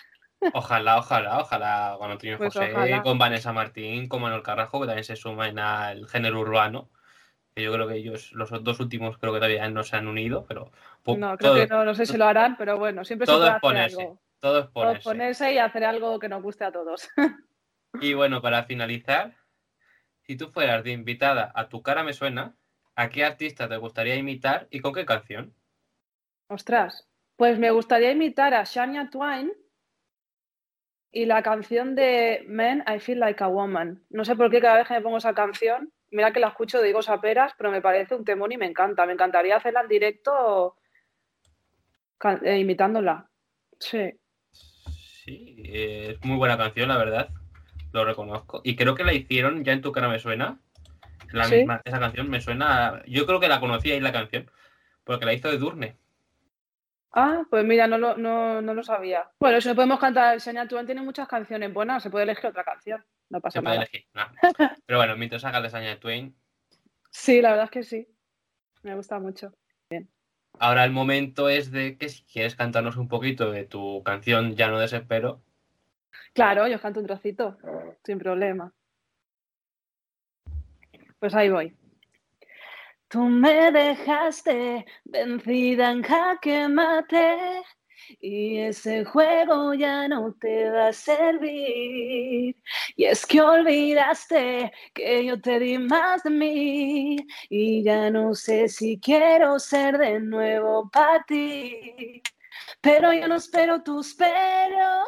Ojalá, 0.53 0.99
ojalá, 0.99 1.39
ojalá 1.39 1.95
con 1.97 2.11
Antonio 2.11 2.37
pues 2.37 2.53
José, 2.53 2.73
ojalá. 2.73 3.01
con 3.01 3.17
Vanessa 3.17 3.53
Martín, 3.53 4.09
con 4.09 4.21
Manuel 4.21 4.43
Carrasco, 4.43 4.81
que 4.81 4.87
también 4.87 5.05
se 5.05 5.15
suman 5.15 5.57
al 5.57 6.05
género 6.09 6.41
urbano. 6.41 6.91
Que 7.55 7.63
yo 7.63 7.71
creo 7.71 7.87
que 7.87 7.95
ellos, 7.95 8.33
los 8.33 8.51
dos 8.61 8.81
últimos, 8.81 9.17
creo 9.17 9.31
que 9.31 9.39
todavía 9.39 9.69
no 9.69 9.83
se 9.83 9.95
han 9.95 10.07
unido, 10.07 10.45
pero. 10.45 10.71
No, 11.05 11.37
creo 11.37 11.53
todo, 11.53 11.55
que 11.55 11.67
no, 11.67 11.85
no 11.85 11.95
sé 11.95 12.05
si 12.05 12.17
lo 12.17 12.25
harán, 12.25 12.57
pero 12.57 12.77
bueno, 12.77 13.05
siempre 13.05 13.25
todo 13.25 13.37
se 13.37 13.41
puede 13.43 13.55
es 13.55 13.61
ponerse, 13.61 13.95
hacer 13.95 14.05
algo. 14.05 14.21
Todo 14.41 14.59
es 14.59 14.67
ponerse. 14.67 15.01
Todo 15.01 15.11
ponerse 15.13 15.53
y 15.53 15.57
hacer 15.59 15.85
algo 15.85 16.19
que 16.19 16.27
nos 16.27 16.43
guste 16.43 16.65
a 16.65 16.71
todos. 16.71 17.09
Y 18.01 18.13
bueno, 18.13 18.41
para 18.41 18.63
finalizar, 18.63 19.37
si 20.23 20.35
tú 20.35 20.49
fueras 20.49 20.83
de 20.83 20.91
invitada 20.91 21.51
a 21.55 21.69
Tu 21.69 21.81
cara 21.81 22.03
me 22.03 22.11
suena, 22.11 22.57
¿a 22.95 23.07
qué 23.07 23.23
artista 23.23 23.69
te 23.69 23.77
gustaría 23.77 24.15
imitar 24.15 24.67
y 24.69 24.81
con 24.81 24.93
qué 24.93 25.05
canción? 25.05 25.53
Ostras, 26.47 27.07
pues 27.35 27.57
me 27.59 27.71
gustaría 27.71 28.11
imitar 28.11 28.53
a 28.53 28.63
Shania 28.63 29.09
Twain 29.09 29.51
y 31.11 31.25
la 31.25 31.41
canción 31.43 31.95
de 31.95 32.43
Men, 32.47 32.83
I 32.87 32.99
Feel 32.99 33.19
Like 33.19 33.43
a 33.43 33.47
Woman. 33.47 34.03
No 34.09 34.25
sé 34.25 34.35
por 34.35 34.51
qué 34.51 34.59
cada 34.59 34.77
vez 34.77 34.87
que 34.87 34.93
me 34.93 35.01
pongo 35.01 35.17
esa 35.17 35.33
canción, 35.33 35.91
mira 36.11 36.31
que 36.31 36.39
la 36.39 36.49
escucho 36.49 36.81
digo 36.81 37.01
saperas, 37.01 37.53
pero 37.57 37.71
me 37.71 37.81
parece 37.81 38.15
un 38.15 38.25
temón 38.25 38.51
y 38.51 38.57
me 38.57 38.65
encanta. 38.65 39.05
Me 39.05 39.13
encantaría 39.13 39.57
hacerla 39.57 39.81
en 39.81 39.87
directo 39.87 40.75
eh, 42.43 42.57
imitándola. 42.57 43.29
Sí. 43.79 44.13
Sí, 44.51 45.55
es 45.65 46.23
muy 46.23 46.37
buena 46.37 46.57
canción, 46.57 46.89
la 46.89 46.97
verdad. 46.97 47.29
Lo 47.91 48.05
reconozco. 48.05 48.61
Y 48.63 48.75
creo 48.75 48.93
que 48.93 49.03
la 49.03 49.13
hicieron 49.13 49.63
ya 49.63 49.73
en 49.73 49.81
tu 49.81 49.91
cara 49.91 50.09
me 50.09 50.19
suena. 50.19 50.59
La 51.31 51.45
¿Sí? 51.45 51.55
misma, 51.57 51.81
esa 51.83 51.99
canción 51.99 52.29
me 52.29 52.41
suena. 52.41 53.01
Yo 53.07 53.25
creo 53.25 53.39
que 53.39 53.47
la 53.47 53.59
conocía 53.59 53.93
ahí 53.93 53.99
la 53.99 54.11
canción. 54.11 54.51
Porque 55.03 55.25
la 55.25 55.33
hizo 55.33 55.49
de 55.49 55.57
Durne. 55.57 55.97
Ah, 57.17 57.43
pues 57.49 57.63
mira, 57.63 57.87
no 57.87 57.97
lo, 57.97 58.17
no, 58.17 58.61
no 58.61 58.73
lo 58.73 58.83
sabía. 58.83 59.29
Bueno, 59.39 59.61
si 59.61 59.69
no 59.69 59.75
podemos 59.75 59.99
cantar, 60.01 60.37
Shania 60.37 60.67
Twain 60.67 60.85
tiene 60.85 61.01
muchas 61.01 61.29
canciones 61.29 61.73
buenas, 61.73 62.03
se 62.03 62.09
puede 62.09 62.23
elegir 62.23 62.47
otra 62.47 62.65
canción, 62.65 63.03
no 63.29 63.39
pasa 63.39 63.59
Se 63.59 63.63
puede 63.63 63.75
nada. 63.77 63.87
elegir. 63.89 64.05
no. 64.13 64.23
Pero 64.85 64.99
bueno, 64.99 65.15
mientras 65.15 65.45
haga 65.45 65.61
de 65.61 65.69
Shania 65.69 65.97
Twain. 65.97 66.35
Sí, 67.09 67.41
la 67.41 67.51
verdad 67.51 67.65
es 67.65 67.71
que 67.71 67.83
sí. 67.83 68.07
Me 68.83 68.95
gusta 68.95 69.17
mucho. 69.19 69.53
Ahora 70.59 70.83
el 70.83 70.91
momento 70.91 71.49
es 71.49 71.71
de 71.71 71.97
que 71.97 72.09
si 72.09 72.23
quieres 72.23 72.55
cantarnos 72.55 72.97
un 72.97 73.07
poquito 73.07 73.51
de 73.51 73.65
tu 73.65 74.03
canción 74.03 74.55
Ya 74.55 74.69
no 74.69 74.79
desespero. 74.79 75.41
Claro, 76.33 76.67
yo 76.67 76.79
canto 76.81 76.99
un 76.99 77.05
trocito, 77.07 77.57
sin 78.03 78.19
problema. 78.19 78.73
Pues 81.19 81.33
ahí 81.33 81.49
voy. 81.49 81.75
Tú 83.07 83.21
me 83.21 83.71
dejaste 83.71 84.85
vencida 85.05 85.91
en 85.91 86.03
jaque 86.03 86.67
mate 86.67 87.63
y 88.19 88.57
ese 88.57 89.05
juego 89.05 89.73
ya 89.73 90.07
no 90.07 90.33
te 90.33 90.69
va 90.69 90.87
a 90.87 90.93
servir. 90.93 92.55
Y 92.95 93.05
es 93.05 93.25
que 93.25 93.41
olvidaste 93.41 94.71
que 94.93 95.25
yo 95.25 95.39
te 95.39 95.59
di 95.59 95.77
más 95.77 96.23
de 96.23 96.29
mí 96.29 97.17
y 97.49 97.83
ya 97.83 98.09
no 98.09 98.33
sé 98.33 98.67
si 98.69 98.99
quiero 98.99 99.59
ser 99.59 99.97
de 99.97 100.19
nuevo 100.19 100.89
para 100.89 101.23
ti. 101.25 102.21
Pero 102.81 103.13
yo 103.13 103.27
no 103.27 103.35
espero 103.35 103.83
tus 103.83 104.15
peros, 104.15 105.07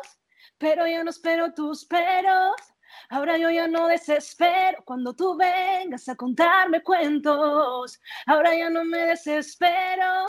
pero 0.58 0.88
yo 0.88 1.04
no 1.04 1.10
espero 1.10 1.54
tus 1.54 1.86
peros. 1.86 2.56
Ahora 3.10 3.38
yo 3.38 3.50
ya 3.50 3.68
no 3.68 3.88
desespero 3.88 4.84
cuando 4.84 5.14
tú 5.14 5.38
vengas 5.38 6.08
a 6.10 6.16
contarme 6.16 6.82
cuentos. 6.84 8.00
Ahora 8.26 8.56
ya 8.56 8.70
no 8.70 8.84
me 8.84 9.00
desespero. 9.00 10.26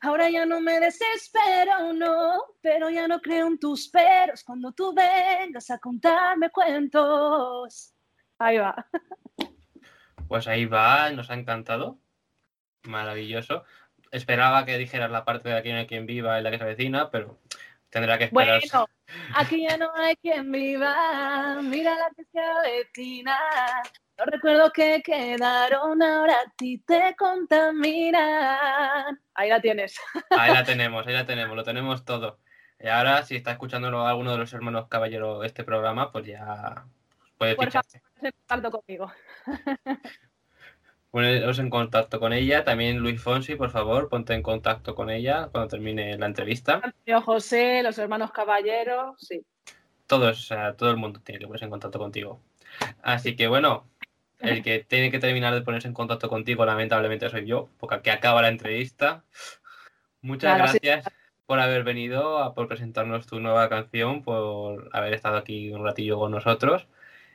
Ahora 0.00 0.28
ya 0.30 0.44
no 0.44 0.60
me 0.60 0.80
desespero, 0.80 1.92
no, 1.92 2.42
pero 2.60 2.90
ya 2.90 3.06
no 3.06 3.20
creo 3.20 3.46
en 3.46 3.58
tus 3.58 3.88
peros 3.88 4.42
cuando 4.42 4.72
tú 4.72 4.92
vengas 4.92 5.70
a 5.70 5.78
contarme 5.78 6.50
cuentos. 6.50 7.94
Ahí 8.38 8.58
va. 8.58 8.74
Pues 10.28 10.48
ahí 10.48 10.64
va, 10.64 11.10
nos 11.10 11.28
ha 11.28 11.34
encantado. 11.34 11.98
Maravilloso. 12.84 13.64
Esperaba 14.12 14.64
que 14.64 14.78
dijeras 14.78 15.10
la 15.10 15.26
parte 15.26 15.50
de 15.50 15.56
aquí 15.56 15.70
hay 15.70 15.86
quien 15.86 16.06
viva 16.06 16.40
y 16.40 16.42
la 16.42 16.50
que 16.50 16.56
se 16.56 16.64
avecina, 16.64 17.10
pero 17.10 17.38
tendrá 17.92 18.18
que 18.18 18.24
esperar. 18.24 18.60
Bueno, 18.60 18.86
aquí 19.34 19.62
ya 19.68 19.76
no 19.76 19.92
hay 19.94 20.16
quien 20.16 20.50
viva. 20.50 21.60
Mira 21.62 21.94
la 21.94 22.08
que 22.16 22.24
se 22.24 22.40
avecina. 22.40 23.38
Los 24.16 24.26
recuerdos 24.26 24.72
que 24.72 25.02
quedaron 25.04 26.02
ahora 26.02 26.34
a 26.34 26.50
ti 26.56 26.78
te 26.78 27.14
contaminan. 27.16 29.20
Ahí 29.34 29.50
la 29.50 29.60
tienes. 29.60 30.00
Ahí 30.30 30.52
la 30.52 30.64
tenemos, 30.74 31.06
ahí 31.06 31.12
la 31.12 31.26
tenemos, 31.26 31.54
lo 31.54 31.64
tenemos 31.64 32.04
todo. 32.04 32.40
Y 32.80 32.88
ahora, 32.88 33.22
si 33.24 33.36
está 33.36 33.52
escuchando 33.52 34.06
alguno 34.06 34.32
de 34.32 34.38
los 34.38 34.52
hermanos 34.52 34.88
caballeros 34.88 35.44
este 35.44 35.62
programa, 35.62 36.10
pues 36.10 36.26
ya 36.26 36.86
puede 37.36 37.54
Por 37.54 37.66
ficharse. 37.66 38.00
favor, 38.00 38.32
contacto 38.48 38.80
conmigo. 38.80 39.12
Poneros 41.12 41.58
en 41.58 41.68
contacto 41.68 42.18
con 42.18 42.32
ella. 42.32 42.64
También 42.64 42.96
Luis 42.96 43.20
Fonsi, 43.20 43.54
por 43.54 43.68
favor, 43.68 44.08
ponte 44.08 44.32
en 44.32 44.42
contacto 44.42 44.94
con 44.94 45.10
ella 45.10 45.50
cuando 45.52 45.68
termine 45.68 46.16
la 46.16 46.24
entrevista. 46.24 46.80
Antonio 46.82 47.20
José, 47.20 47.82
los 47.82 47.98
hermanos 47.98 48.32
caballeros, 48.32 49.16
sí. 49.18 49.44
Todos, 50.06 50.40
o 50.40 50.42
sea, 50.42 50.74
todo 50.74 50.90
el 50.90 50.96
mundo 50.96 51.20
tiene 51.22 51.38
que 51.38 51.46
ponerse 51.46 51.66
en 51.66 51.70
contacto 51.70 51.98
contigo. 51.98 52.40
Así 53.02 53.36
que 53.36 53.46
bueno, 53.46 53.86
el 54.38 54.62
que 54.62 54.78
tiene 54.80 55.10
que 55.10 55.18
terminar 55.18 55.52
de 55.52 55.60
ponerse 55.60 55.86
en 55.86 55.92
contacto 55.92 56.30
contigo, 56.30 56.64
lamentablemente 56.64 57.28
soy 57.28 57.44
yo, 57.44 57.68
porque 57.76 57.96
aquí 57.96 58.08
acaba 58.08 58.40
la 58.40 58.48
entrevista. 58.48 59.22
Muchas 60.22 60.72
sí. 60.72 60.78
gracias 60.80 61.14
por 61.44 61.60
haber 61.60 61.84
venido, 61.84 62.54
por 62.54 62.68
presentarnos 62.68 63.26
tu 63.26 63.38
nueva 63.38 63.68
canción, 63.68 64.22
por 64.22 64.88
haber 64.94 65.12
estado 65.12 65.36
aquí 65.36 65.70
un 65.72 65.84
ratillo 65.84 66.18
con 66.18 66.32
nosotros 66.32 66.86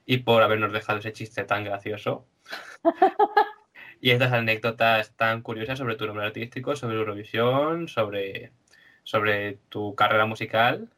y 0.04 0.18
por 0.18 0.42
habernos 0.42 0.74
dejado 0.74 0.98
ese 0.98 1.14
chiste 1.14 1.44
tan 1.44 1.64
gracioso. 1.64 2.26
y 4.02 4.12
estas 4.12 4.32
anécdotas 4.34 5.16
tan 5.16 5.42
curiosas 5.42 5.78
sobre 5.80 5.96
tu 5.96 6.06
nombre 6.06 6.26
artístico, 6.26 6.76
sobre 6.76 6.96
Eurovisión, 6.98 7.88
sobre, 7.88 8.52
sobre 9.04 9.58
tu 9.70 9.96
carrera 9.96 10.26
musical. 10.26 10.90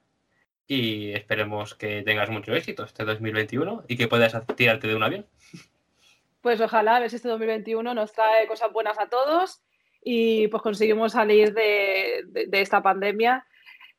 Y 0.68 1.14
esperemos 1.14 1.74
que 1.74 2.04
tengas 2.04 2.30
mucho 2.30 2.54
éxito 2.54 2.84
este 2.84 3.04
2021 3.04 3.86
y 3.88 3.98
que 3.98 4.08
puedas 4.08 4.36
tirarte 4.56 4.88
de 4.88 4.96
un 4.96 5.04
avión. 5.04 5.26
Pues 6.42 6.62
ojalá, 6.62 7.00
ver 7.00 7.10
si 7.10 7.16
este 7.16 7.28
2021 7.28 7.94
nos 7.94 8.14
trae 8.14 8.48
cosas 8.48 8.72
buenas 8.72 9.00
a 9.00 9.10
todos 9.10 9.62
y 10.04 10.48
pues 10.48 10.62
conseguimos 10.64 11.14
salir 11.14 11.54
de- 11.54 12.24
de 12.48 12.62
esta 12.62 12.82
pandemia 12.84 13.46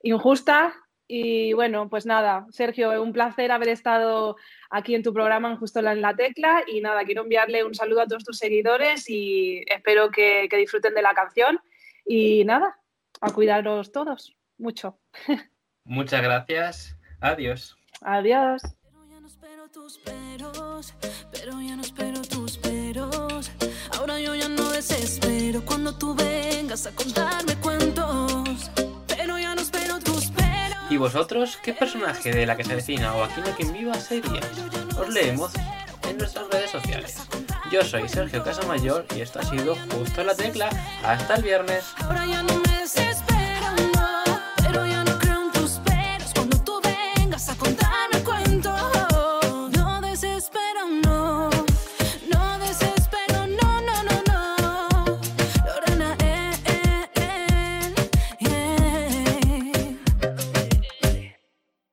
injusta. 0.03 0.73
Y 1.12 1.55
bueno, 1.55 1.88
pues 1.88 2.07
nada, 2.07 2.46
Sergio, 2.51 3.03
un 3.03 3.12
placer 3.12 3.51
haber 3.51 3.70
estado 3.70 4.37
aquí 4.70 4.94
en 4.94 5.03
tu 5.03 5.12
programa 5.12 5.51
en 5.51 5.57
Justo 5.57 5.81
en 5.81 6.01
la 6.01 6.14
Tecla. 6.14 6.62
Y 6.68 6.81
nada, 6.81 7.05
quiero 7.05 7.23
enviarle 7.23 7.64
un 7.64 7.75
saludo 7.75 8.03
a 8.03 8.07
todos 8.07 8.23
tus 8.23 8.38
seguidores 8.38 9.11
y 9.11 9.64
espero 9.66 10.12
que, 10.12 10.46
que 10.49 10.57
disfruten 10.57 10.94
de 10.94 11.03
la 11.03 11.12
canción. 11.12 11.59
Y 12.07 12.44
nada, 12.44 12.79
a 13.20 13.33
cuidaros 13.33 13.90
todos 13.90 14.37
mucho. 14.57 15.01
Muchas 15.85 16.23
gracias. 16.23 16.96
Adiós. 17.20 17.77
Adiós. 18.03 18.62
Pero 18.62 19.05
ya 19.09 19.20
no 19.20 19.27
espero 19.27 19.68
tus 19.68 19.99
peros, 19.99 20.94
pero 21.33 21.61
ya 21.61 21.75
no 21.75 21.83
espero 21.83 22.23
tus 22.23 22.57
peros. 22.57 23.51
Ahora 23.99 24.20
yo 24.20 24.37
ya 24.37 24.49
no 24.49 24.70
desespero 24.70 25.61
cuando 25.66 25.92
tú 25.99 26.14
vengas 26.14 26.87
a 26.87 26.94
contarme 26.94 27.57
cuentos. 27.57 28.30
¿Y 30.90 30.96
vosotros 30.96 31.57
qué 31.62 31.72
personaje 31.72 32.33
de 32.33 32.46
la 32.46 32.57
que 32.57 32.64
se 32.64 32.72
avecina 32.72 33.14
o 33.14 33.22
aquí 33.22 33.40
no 33.40 33.55
quien 33.57 33.72
viva 33.72 33.94
seríais? 33.94 34.44
Os 34.98 35.09
leemos 35.09 35.53
en 36.09 36.18
nuestras 36.18 36.48
redes 36.48 36.70
sociales. 36.70 37.16
Yo 37.70 37.85
soy 37.85 38.09
Sergio 38.09 38.42
Casamayor 38.42 39.07
y 39.14 39.20
esto 39.20 39.38
ha 39.38 39.44
sido 39.44 39.76
Justo 39.92 40.24
la 40.24 40.35
Tecla. 40.35 40.68
Hasta 41.05 41.37
el 41.37 41.42
viernes. 41.44 41.85